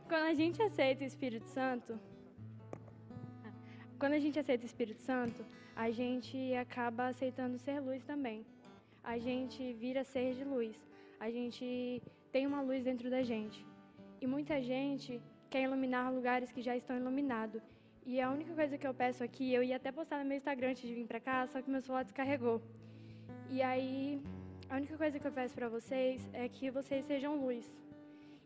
quando 0.07 0.25
a 0.33 0.33
gente 0.33 0.61
aceita 0.61 1.03
o 1.03 1.07
Espírito 1.07 1.47
Santo, 1.47 1.99
quando 3.99 4.13
a 4.13 4.19
gente 4.19 4.39
aceita 4.39 4.63
o 4.63 4.65
Espírito 4.65 5.01
Santo, 5.01 5.45
a 5.75 5.89
gente 5.89 6.37
acaba 6.55 7.07
aceitando 7.07 7.57
ser 7.57 7.79
luz 7.79 8.03
também. 8.03 8.45
A 9.03 9.17
gente 9.17 9.73
vira 9.73 10.03
ser 10.03 10.33
de 10.35 10.43
luz. 10.43 10.75
A 11.19 11.29
gente 11.29 12.01
tem 12.31 12.45
uma 12.45 12.61
luz 12.61 12.83
dentro 12.83 13.09
da 13.09 13.23
gente. 13.23 13.65
E 14.19 14.27
muita 14.27 14.61
gente 14.61 15.21
quer 15.49 15.63
iluminar 15.63 16.13
lugares 16.13 16.51
que 16.51 16.61
já 16.61 16.75
estão 16.75 16.95
iluminados. 16.97 17.63
E 18.05 18.19
a 18.19 18.31
única 18.31 18.53
coisa 18.53 18.77
que 18.77 18.87
eu 18.87 18.93
peço 18.93 19.23
aqui, 19.23 19.53
eu 19.53 19.61
ia 19.61 19.75
até 19.75 19.91
postar 19.91 20.19
no 20.19 20.25
meu 20.25 20.37
Instagram 20.37 20.71
antes 20.71 20.87
de 20.87 20.93
vir 20.93 21.05
pra 21.05 21.19
cá, 21.19 21.45
só 21.47 21.61
que 21.61 21.69
meu 21.69 21.81
celular 21.81 22.03
descarregou. 22.03 22.61
E 23.49 23.61
aí, 23.61 24.19
a 24.69 24.75
única 24.75 24.97
coisa 24.97 25.19
que 25.19 25.27
eu 25.27 25.31
peço 25.31 25.53
para 25.53 25.69
vocês 25.69 26.27
é 26.33 26.49
que 26.49 26.71
vocês 26.71 27.05
sejam 27.05 27.35
luz. 27.35 27.65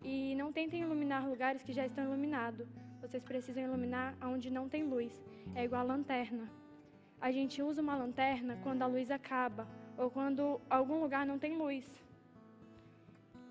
E 0.04 0.36
não 0.36 0.52
tentem 0.52 0.82
iluminar 0.82 1.28
lugares 1.28 1.64
que 1.64 1.72
já 1.72 1.86
estão 1.86 2.04
iluminados. 2.04 2.68
Vocês 3.02 3.24
precisam 3.24 3.64
iluminar 3.64 4.16
onde 4.22 4.52
não 4.52 4.68
tem 4.68 4.84
luz. 4.84 5.24
É 5.56 5.64
igual 5.64 5.82
a 5.82 5.86
lanterna. 5.86 6.50
A 7.22 7.32
gente 7.32 7.62
usa 7.64 7.82
uma 7.82 7.96
lanterna 7.96 8.60
quando 8.62 8.82
a 8.82 8.88
luz 8.88 9.10
acaba 9.10 9.68
ou 9.98 10.12
quando 10.12 10.60
algum 10.70 11.00
lugar 11.00 11.26
não 11.26 11.40
tem 11.40 11.58
luz. 11.58 11.86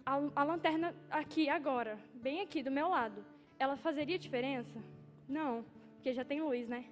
A, 0.05 0.21
a 0.37 0.45
lanterna 0.45 0.95
aqui 1.11 1.49
agora, 1.49 1.99
bem 2.15 2.43
aqui 2.43 2.63
do 2.63 2.71
meu 2.71 2.89
lado, 2.89 3.25
ela 3.59 3.77
fazeria 3.77 4.19
diferença? 4.19 4.79
Não, 5.27 5.65
porque 6.05 6.13
já 6.13 6.23
tem 6.23 6.43
luz, 6.43 6.69
né? 6.69 6.85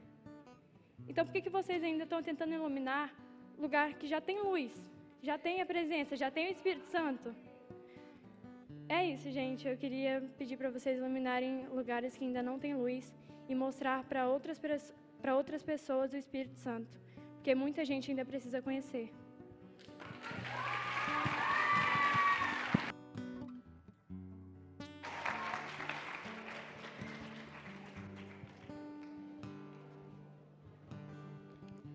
Então 1.07 1.23
por 1.27 1.33
que, 1.35 1.43
que 1.43 1.51
vocês 1.51 1.85
ainda 1.85 2.05
estão 2.05 2.23
tentando 2.23 2.55
iluminar 2.55 3.15
lugar 3.59 3.93
que 3.99 4.07
já 4.07 4.23
tem 4.23 4.41
luz? 4.41 4.73
Já 5.23 5.37
tem 5.37 5.61
a 5.61 5.67
presença, 5.67 6.17
já 6.17 6.31
tem 6.31 6.49
o 6.49 6.53
Espírito 6.53 6.87
Santo? 6.87 7.35
É 8.89 9.07
isso, 9.07 9.31
gente. 9.31 9.69
Eu 9.69 9.77
queria 9.77 10.15
pedir 10.39 10.57
para 10.57 10.71
vocês 10.71 10.97
iluminarem 10.97 11.67
lugares 11.67 12.17
que 12.17 12.25
ainda 12.25 12.43
não 12.43 12.59
têm 12.59 12.75
luz 12.75 13.15
e 13.51 13.55
mostrar 13.55 14.03
para 14.05 14.27
outras, 14.27 14.59
para 15.21 15.37
outras 15.37 15.63
pessoas 15.63 16.15
o 16.15 16.17
Espírito 16.17 16.57
Santo. 16.57 16.99
Porque 17.35 17.55
muita 17.55 17.85
gente 17.85 18.11
ainda 18.11 18.25
precisa 18.25 18.63
conhecer. 18.63 19.13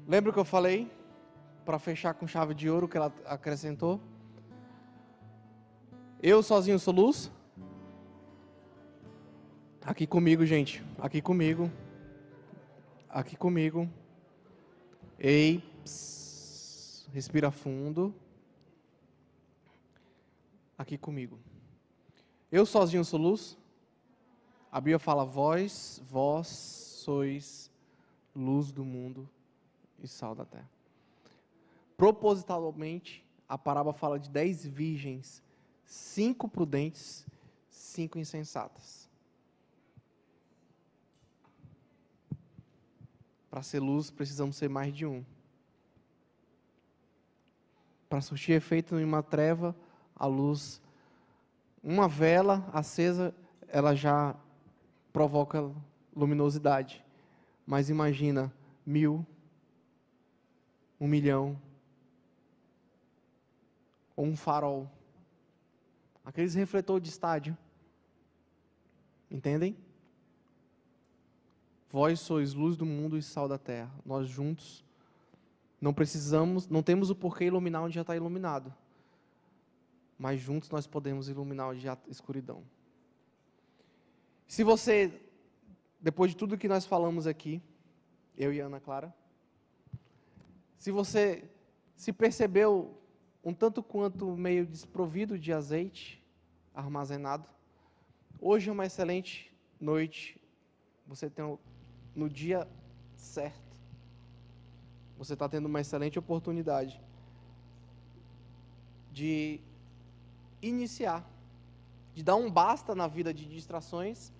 Lembra 0.07 0.31
que 0.31 0.39
eu 0.39 0.45
falei? 0.45 0.89
Para 1.65 1.77
fechar 1.77 2.13
com 2.13 2.25
chave 2.25 2.53
de 2.53 2.69
ouro 2.69 2.87
que 2.87 2.95
ela 2.95 3.13
acrescentou? 3.25 3.99
Eu 6.23 6.41
sozinho 6.41 6.79
sou 6.79 6.93
luz? 6.93 7.29
Aqui 9.81 10.07
comigo, 10.07 10.45
gente. 10.45 10.81
Aqui 10.97 11.21
comigo. 11.21 11.69
Aqui 13.09 13.35
comigo. 13.35 13.89
Ei, 15.19 15.61
respira 17.11 17.51
fundo. 17.51 18.15
Aqui 20.77 20.97
comigo. 20.97 21.37
Eu 22.49 22.65
sozinho 22.65 23.03
sou 23.03 23.19
luz? 23.19 23.57
A 24.71 24.79
Bíblia 24.79 24.99
fala: 24.99 25.25
vós, 25.25 26.01
vós 26.09 26.47
sois 26.47 27.69
luz 28.33 28.71
do 28.71 28.85
mundo 28.85 29.29
e 30.01 30.07
sal 30.07 30.35
da 30.35 30.45
terra. 30.45 30.69
Propositalmente, 31.95 33.25
a 33.47 33.57
parábola 33.57 33.93
fala 33.93 34.19
de 34.19 34.29
dez 34.29 34.65
virgens, 34.65 35.41
cinco 35.83 36.47
prudentes, 36.47 37.25
cinco 37.69 38.19
insensatas. 38.19 39.09
Para 43.49 43.63
ser 43.63 43.79
luz, 43.79 44.11
precisamos 44.11 44.55
ser 44.55 44.69
mais 44.69 44.93
de 44.93 45.05
um. 45.05 45.25
Para 48.09 48.21
surtir 48.21 48.55
efeito 48.55 48.99
em 48.99 49.03
uma 49.03 49.23
treva, 49.23 49.75
a 50.15 50.27
luz, 50.27 50.81
uma 51.83 52.07
vela 52.07 52.69
acesa, 52.71 53.33
ela 53.67 53.95
já 53.95 54.35
provoca 55.11 55.71
luminosidade. 56.15 57.03
Mas 57.65 57.89
imagina 57.89 58.53
mil, 58.85 59.25
um 60.99 61.07
milhão, 61.07 61.59
ou 64.15 64.25
um 64.25 64.35
farol. 64.35 64.89
Aqueles 66.25 66.55
refletores 66.55 67.03
de 67.03 67.09
estádio. 67.09 67.57
Entendem? 69.29 69.77
Vós 71.89 72.19
sois 72.19 72.53
luz 72.53 72.75
do 72.75 72.85
mundo 72.85 73.17
e 73.17 73.21
sal 73.21 73.47
da 73.47 73.57
terra. 73.57 73.91
Nós 74.05 74.27
juntos 74.27 74.83
não 75.79 75.93
precisamos, 75.93 76.67
não 76.67 76.81
temos 76.81 77.09
o 77.09 77.15
porquê 77.15 77.45
iluminar 77.45 77.83
onde 77.83 77.95
já 77.95 78.01
está 78.01 78.15
iluminado. 78.15 78.73
Mas 80.17 80.41
juntos 80.41 80.69
nós 80.69 80.87
podemos 80.87 81.29
iluminar 81.29 81.69
onde 81.69 81.79
já 81.79 81.93
há 81.93 81.97
escuridão. 82.09 82.63
Se 84.47 84.63
você, 84.63 85.13
depois 86.01 86.31
de 86.31 86.37
tudo 86.37 86.57
que 86.57 86.67
nós 86.67 86.85
falamos 86.85 87.27
aqui, 87.27 87.61
eu 88.35 88.51
e 88.51 88.59
Ana 88.59 88.79
Clara, 88.79 89.13
se 90.77 90.91
você 90.91 91.43
se 91.95 92.13
percebeu 92.13 92.95
um 93.43 93.53
tanto 93.53 93.81
quanto 93.81 94.37
meio 94.37 94.65
desprovido 94.65 95.37
de 95.37 95.51
azeite 95.51 96.23
armazenado, 96.73 97.49
hoje 98.39 98.69
é 98.69 98.71
uma 98.71 98.85
excelente 98.85 99.51
noite. 99.79 100.39
Você 101.07 101.29
tem 101.29 101.57
no 102.15 102.29
dia 102.29 102.67
certo. 103.15 103.57
Você 105.17 105.33
está 105.33 105.49
tendo 105.49 105.65
uma 105.65 105.81
excelente 105.81 106.19
oportunidade 106.19 107.01
de 109.11 109.59
iniciar, 110.61 111.27
de 112.13 112.21
dar 112.21 112.35
um 112.35 112.51
basta 112.51 112.93
na 112.93 113.07
vida 113.07 113.33
de 113.33 113.45
distrações 113.45 114.31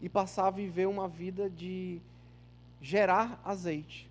e 0.00 0.08
passar 0.10 0.48
a 0.48 0.50
viver 0.50 0.86
uma 0.86 1.08
vida 1.08 1.48
de 1.48 2.02
gerar 2.82 3.40
azeite 3.44 4.09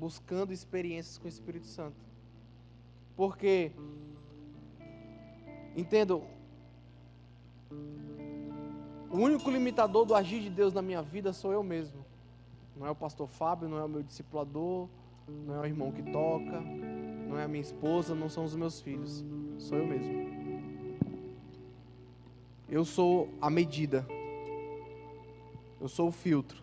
buscando 0.00 0.50
experiências 0.50 1.18
com 1.18 1.26
o 1.26 1.28
Espírito 1.28 1.66
Santo. 1.66 2.02
Porque, 3.14 3.70
entendo, 5.76 6.22
o 9.10 9.18
único 9.18 9.50
limitador 9.50 10.06
do 10.06 10.14
agir 10.14 10.40
de 10.40 10.48
Deus 10.48 10.72
na 10.72 10.80
minha 10.80 11.02
vida 11.02 11.34
sou 11.34 11.52
eu 11.52 11.62
mesmo. 11.62 12.02
Não 12.74 12.86
é 12.86 12.90
o 12.90 12.94
pastor 12.94 13.28
Fábio, 13.28 13.68
não 13.68 13.76
é 13.76 13.84
o 13.84 13.88
meu 13.88 14.02
discipulador, 14.02 14.88
não 15.28 15.56
é 15.56 15.60
o 15.60 15.66
irmão 15.66 15.92
que 15.92 16.02
toca, 16.02 16.62
não 17.28 17.38
é 17.38 17.44
a 17.44 17.48
minha 17.48 17.60
esposa, 17.60 18.14
não 18.14 18.30
são 18.30 18.44
os 18.44 18.56
meus 18.56 18.80
filhos. 18.80 19.22
Sou 19.58 19.76
eu 19.76 19.86
mesmo. 19.86 20.30
Eu 22.66 22.86
sou 22.86 23.28
a 23.38 23.50
medida. 23.50 24.06
Eu 25.78 25.88
sou 25.88 26.08
o 26.08 26.12
filtro. 26.12 26.62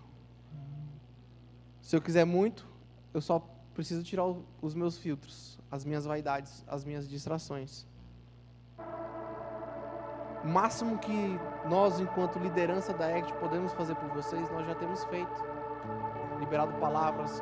Se 1.81 1.95
eu 1.95 2.01
quiser 2.01 2.25
muito, 2.25 2.67
eu 3.17 3.21
só 3.21 3.41
preciso 3.73 4.03
tirar 4.03 4.25
os 4.61 4.75
meus 4.75 4.97
filtros, 4.97 5.59
as 5.71 5.83
minhas 5.83 6.05
vaidades, 6.05 6.63
as 6.67 6.85
minhas 6.85 7.09
distrações. 7.09 7.85
O 10.43 10.47
máximo 10.47 10.99
que 10.99 11.39
nós, 11.67 11.99
enquanto 11.99 12.37
liderança 12.37 12.93
da 12.93 13.07
ACT, 13.07 13.33
podemos 13.39 13.73
fazer 13.73 13.95
por 13.95 14.09
vocês, 14.09 14.49
nós 14.51 14.67
já 14.67 14.75
temos 14.75 15.03
feito. 15.05 15.43
Liberado 16.39 16.73
palavras, 16.73 17.41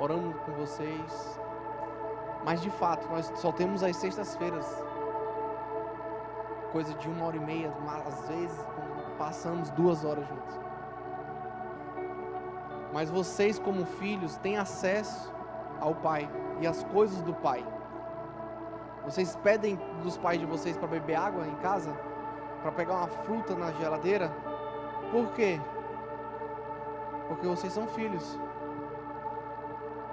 orando 0.00 0.34
com 0.40 0.52
vocês. 0.52 1.40
Mas 2.44 2.60
de 2.60 2.70
fato, 2.70 3.08
nós 3.08 3.32
só 3.36 3.52
temos 3.52 3.84
as 3.84 3.96
sextas-feiras. 3.96 4.66
Coisa 6.72 6.92
de 6.94 7.08
uma 7.08 7.26
hora 7.26 7.36
e 7.36 7.40
meia, 7.40 7.72
às 8.04 8.28
vezes 8.28 8.58
passamos 9.16 9.70
duas 9.70 10.04
horas 10.04 10.26
juntos. 10.26 10.65
Mas 12.92 13.10
vocês, 13.10 13.58
como 13.58 13.84
filhos, 13.84 14.36
têm 14.36 14.56
acesso 14.56 15.32
ao 15.80 15.94
Pai 15.94 16.28
e 16.60 16.66
às 16.66 16.82
coisas 16.84 17.20
do 17.22 17.34
Pai. 17.34 17.64
Vocês 19.04 19.36
pedem 19.36 19.78
dos 20.02 20.16
pais 20.16 20.40
de 20.40 20.46
vocês 20.46 20.76
para 20.76 20.88
beber 20.88 21.14
água 21.14 21.46
em 21.46 21.54
casa? 21.56 21.92
Para 22.60 22.72
pegar 22.72 22.94
uma 22.94 23.08
fruta 23.08 23.54
na 23.54 23.70
geladeira? 23.72 24.32
Por 25.12 25.32
quê? 25.32 25.60
Porque 27.28 27.46
vocês 27.46 27.72
são 27.72 27.86
filhos. 27.86 28.38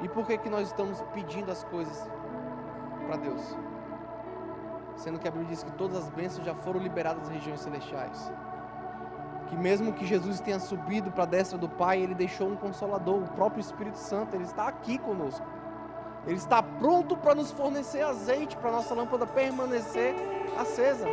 E 0.02 0.10
por 0.10 0.28
que, 0.28 0.38
que 0.38 0.50
nós 0.50 0.68
estamos 0.68 1.02
pedindo 1.14 1.52
as 1.52 1.64
coisas 1.64 2.08
para 3.08 3.16
Deus? 3.16 3.58
Sendo 4.96 5.18
que 5.18 5.28
a 5.28 5.32
Bíblia 5.32 5.50
diz 5.50 5.64
que 5.64 5.72
todas 5.72 5.98
as 5.98 6.10
bênçãos 6.10 6.46
já 6.46 6.54
foram 6.54 6.80
liberadas 6.80 7.24
nas 7.24 7.30
regiões 7.30 7.62
celestiais. 7.62 8.32
Que 9.54 9.60
mesmo 9.60 9.94
que 9.94 10.04
Jesus 10.04 10.40
tenha 10.40 10.60
subido 10.60 11.12
para 11.12 11.24
a 11.24 11.28
destra 11.28 11.60
do 11.60 11.70
Pai, 11.70 12.02
Ele 12.02 12.16
deixou 12.16 12.50
um 12.50 12.56
consolador, 12.56 13.22
o 13.22 13.28
próprio 13.34 13.62
Espírito 13.62 14.00
Santo, 14.00 14.36
Ele 14.36 14.46
está 14.46 14.68
aqui 14.68 14.98
conosco. 14.98 15.46
Ele 16.26 16.38
está 16.38 16.64
pronto 16.64 17.16
para 17.16 17.36
nos 17.36 17.52
fornecer 17.52 18.02
azeite 18.02 18.58
para 18.58 18.72
nossa 18.72 18.96
lâmpada 18.96 19.28
permanecer 19.28 20.16
acesa. 20.60 21.06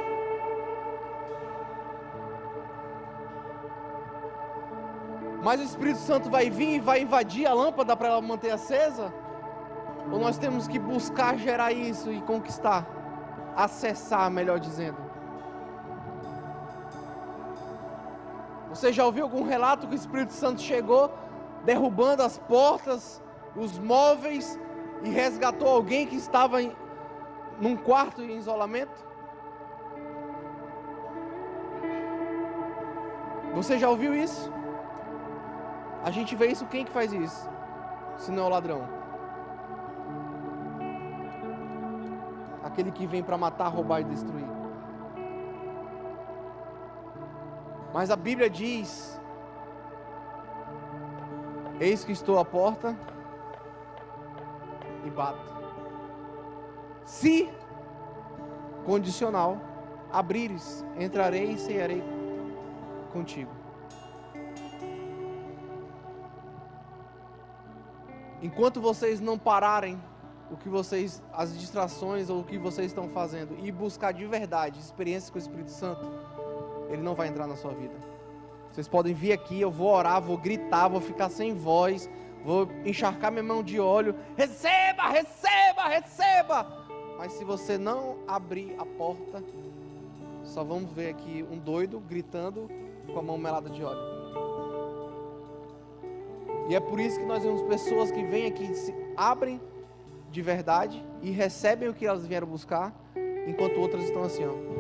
Mas 5.43 5.61
o 5.61 5.65
Espírito 5.65 5.99
Santo 5.99 6.31
vai 6.31 6.49
vir 6.49 6.77
e 6.77 6.81
vai 6.81 7.03
invadir 7.03 7.47
a 7.47 7.53
lâmpada 7.53 7.95
para 7.95 8.09
ela 8.09 8.23
manter 8.23 8.53
acesa? 8.53 9.13
Ou 10.11 10.19
nós 10.19 10.39
temos 10.39 10.67
que 10.67 10.79
buscar 10.79 11.37
gerar 11.37 11.73
isso 11.73 12.11
e 12.11 12.23
conquistar? 12.23 12.87
Acessar, 13.55 14.31
melhor 14.31 14.59
dizendo. 14.59 15.10
Você 18.81 18.95
já 18.95 19.05
ouviu 19.05 19.25
algum 19.25 19.43
relato 19.43 19.87
que 19.87 19.93
o 19.93 19.95
Espírito 19.95 20.33
Santo 20.33 20.63
chegou 20.63 21.13
derrubando 21.67 22.23
as 22.23 22.39
portas, 22.39 23.23
os 23.55 23.79
móveis 23.79 24.59
e 25.03 25.11
resgatou 25.11 25.69
alguém 25.69 26.07
que 26.07 26.17
estava 26.17 26.63
em, 26.63 26.75
num 27.61 27.77
quarto 27.77 28.23
em 28.23 28.39
isolamento? 28.39 29.07
Você 33.53 33.79
já 33.79 33.91
ouviu 33.91 34.15
isso? 34.15 34.51
A 36.03 36.11
gente 36.11 36.35
vê 36.35 36.47
isso, 36.47 36.65
quem 36.65 36.83
que 36.83 36.91
faz 36.91 37.13
isso? 37.13 37.51
Se 38.17 38.33
não 38.33 38.45
é 38.45 38.47
o 38.47 38.49
ladrão. 38.49 38.89
Aquele 42.65 42.91
que 42.91 43.07
vem 43.07 43.23
para 43.23 43.37
matar, 43.37 43.69
roubar 43.69 44.01
e 44.01 44.05
destruir. 44.05 44.60
Mas 47.93 48.11
a 48.11 48.17
Bíblia 48.17 48.49
diz: 48.49 49.21
Eis 51.81 52.05
que 52.05 52.13
estou 52.13 52.39
à 52.39 52.45
porta 52.45 52.97
e 55.05 55.11
bato. 55.11 55.51
Se, 57.05 57.51
condicional, 58.85 59.59
abrires, 60.13 60.85
entrarei 60.99 61.53
e 61.53 61.59
cearei 61.59 62.03
contigo. 63.13 63.51
Enquanto 68.43 68.81
vocês 68.81 69.21
não 69.21 69.39
pararem 69.39 70.01
o 70.51 70.57
que 70.57 70.69
vocês, 70.69 71.23
as 71.33 71.57
distrações 71.59 72.31
ou 72.31 72.41
o 72.41 72.45
que 72.45 72.59
vocês 72.59 72.89
estão 72.89 73.09
fazendo 73.09 73.57
e 73.59 73.71
buscar 73.71 74.13
de 74.13 74.27
verdade 74.27 74.81
experiências 74.81 75.31
com 75.31 75.37
o 75.37 75.41
Espírito 75.41 75.71
Santo, 75.71 76.11
ele 76.91 77.03
não 77.03 77.15
vai 77.15 77.29
entrar 77.29 77.47
na 77.47 77.57
sua 77.57 77.73
vida. 77.73 77.95
Vocês 78.71 78.87
podem 78.87 79.15
vir 79.15 79.33
aqui, 79.33 79.61
eu 79.61 79.71
vou 79.71 79.89
orar, 79.89 80.21
vou 80.21 80.37
gritar, 80.37 80.89
vou 80.89 81.01
ficar 81.01 81.29
sem 81.29 81.55
voz, 81.55 82.09
vou 82.45 82.69
encharcar 82.85 83.33
minha 83.33 83.43
mão 83.43 83.63
de 83.63 83.81
óleo. 83.81 84.15
Receba, 84.37 85.09
receba, 85.09 85.89
receba. 85.89 86.67
Mas 87.19 87.33
se 87.33 87.45
você 87.45 87.77
não 87.77 88.19
abrir 88.27 88.75
a 88.79 88.87
porta, 88.87 89.43
só 90.45 90.65
vamos 90.65 90.93
ver 90.93 91.11
aqui 91.11 91.45
um 91.51 91.59
doido 91.59 92.01
gritando 92.01 92.71
com 93.13 93.19
a 93.19 93.23
mão 93.23 93.37
melada 93.37 93.69
de 93.69 93.83
óleo. 93.83 94.21
E 96.69 96.75
é 96.75 96.81
por 96.81 97.01
isso 97.01 97.19
que 97.19 97.27
nós 97.27 97.43
vemos 97.43 97.63
pessoas 97.63 98.13
que 98.13 98.23
vêm 98.23 98.47
aqui, 98.47 98.73
se 98.75 98.95
abrem 99.17 99.61
de 100.31 100.41
verdade 100.41 101.05
e 101.21 101.31
recebem 101.31 101.89
o 101.89 101.95
que 101.95 102.07
elas 102.07 102.25
vieram 102.25 102.47
buscar, 102.47 102.95
enquanto 103.47 103.81
outras 103.81 104.05
estão 104.05 104.23
assim, 104.23 104.45
ó. 104.47 104.80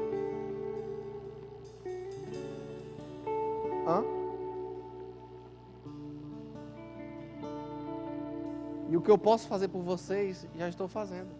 E 8.90 8.96
o 8.96 9.00
que 9.00 9.10
eu 9.10 9.16
posso 9.16 9.46
fazer 9.46 9.68
por 9.68 9.82
vocês, 9.82 10.44
já 10.58 10.68
estou 10.68 10.88
fazendo. 10.88 11.30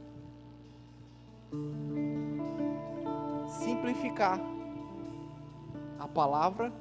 Simplificar 3.65 4.41
a 5.99 6.07
palavra 6.07 6.73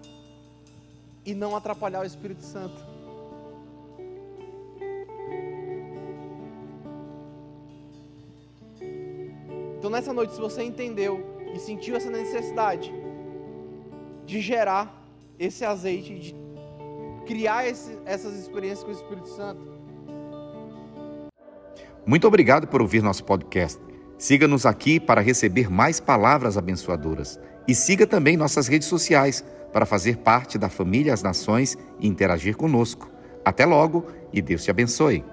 e 1.26 1.34
não 1.34 1.56
atrapalhar 1.56 2.02
o 2.02 2.06
Espírito 2.06 2.44
Santo. 2.44 2.80
Então, 9.80 9.90
nessa 9.90 10.14
noite, 10.14 10.34
se 10.34 10.40
você 10.40 10.62
entendeu 10.62 11.26
e 11.52 11.58
sentiu 11.58 11.96
essa 11.96 12.12
necessidade 12.12 12.94
de 14.24 14.40
gerar 14.40 15.04
esse 15.40 15.66
azeite, 15.66 16.20
de 16.20 16.36
criar 17.26 17.66
esse, 17.66 17.98
essas 18.06 18.36
experiências 18.36 18.84
com 18.84 18.92
o 18.92 18.94
Espírito 18.94 19.30
Santo. 19.30 19.79
Muito 22.10 22.28
obrigado 22.28 22.66
por 22.66 22.82
ouvir 22.82 23.04
nosso 23.04 23.24
podcast. 23.24 23.80
Siga-nos 24.18 24.66
aqui 24.66 25.00
para 25.00 25.22
receber 25.22 25.70
mais 25.70 26.00
palavras 26.00 26.58
abençoadoras. 26.58 27.40
E 27.68 27.76
siga 27.76 28.08
também 28.08 28.36
nossas 28.36 28.68
redes 28.68 28.88
sociais 28.88 29.46
para 29.72 29.86
fazer 29.86 30.18
parte 30.18 30.58
da 30.58 30.70
família 30.70 31.14
As 31.14 31.22
Nações 31.22 31.78
e 32.00 32.08
interagir 32.08 32.58
conosco. 32.58 33.12
Até 33.46 33.64
logo 33.64 34.08
e 34.34 34.42
Deus 34.42 34.64
te 34.64 34.72
abençoe. 34.72 35.24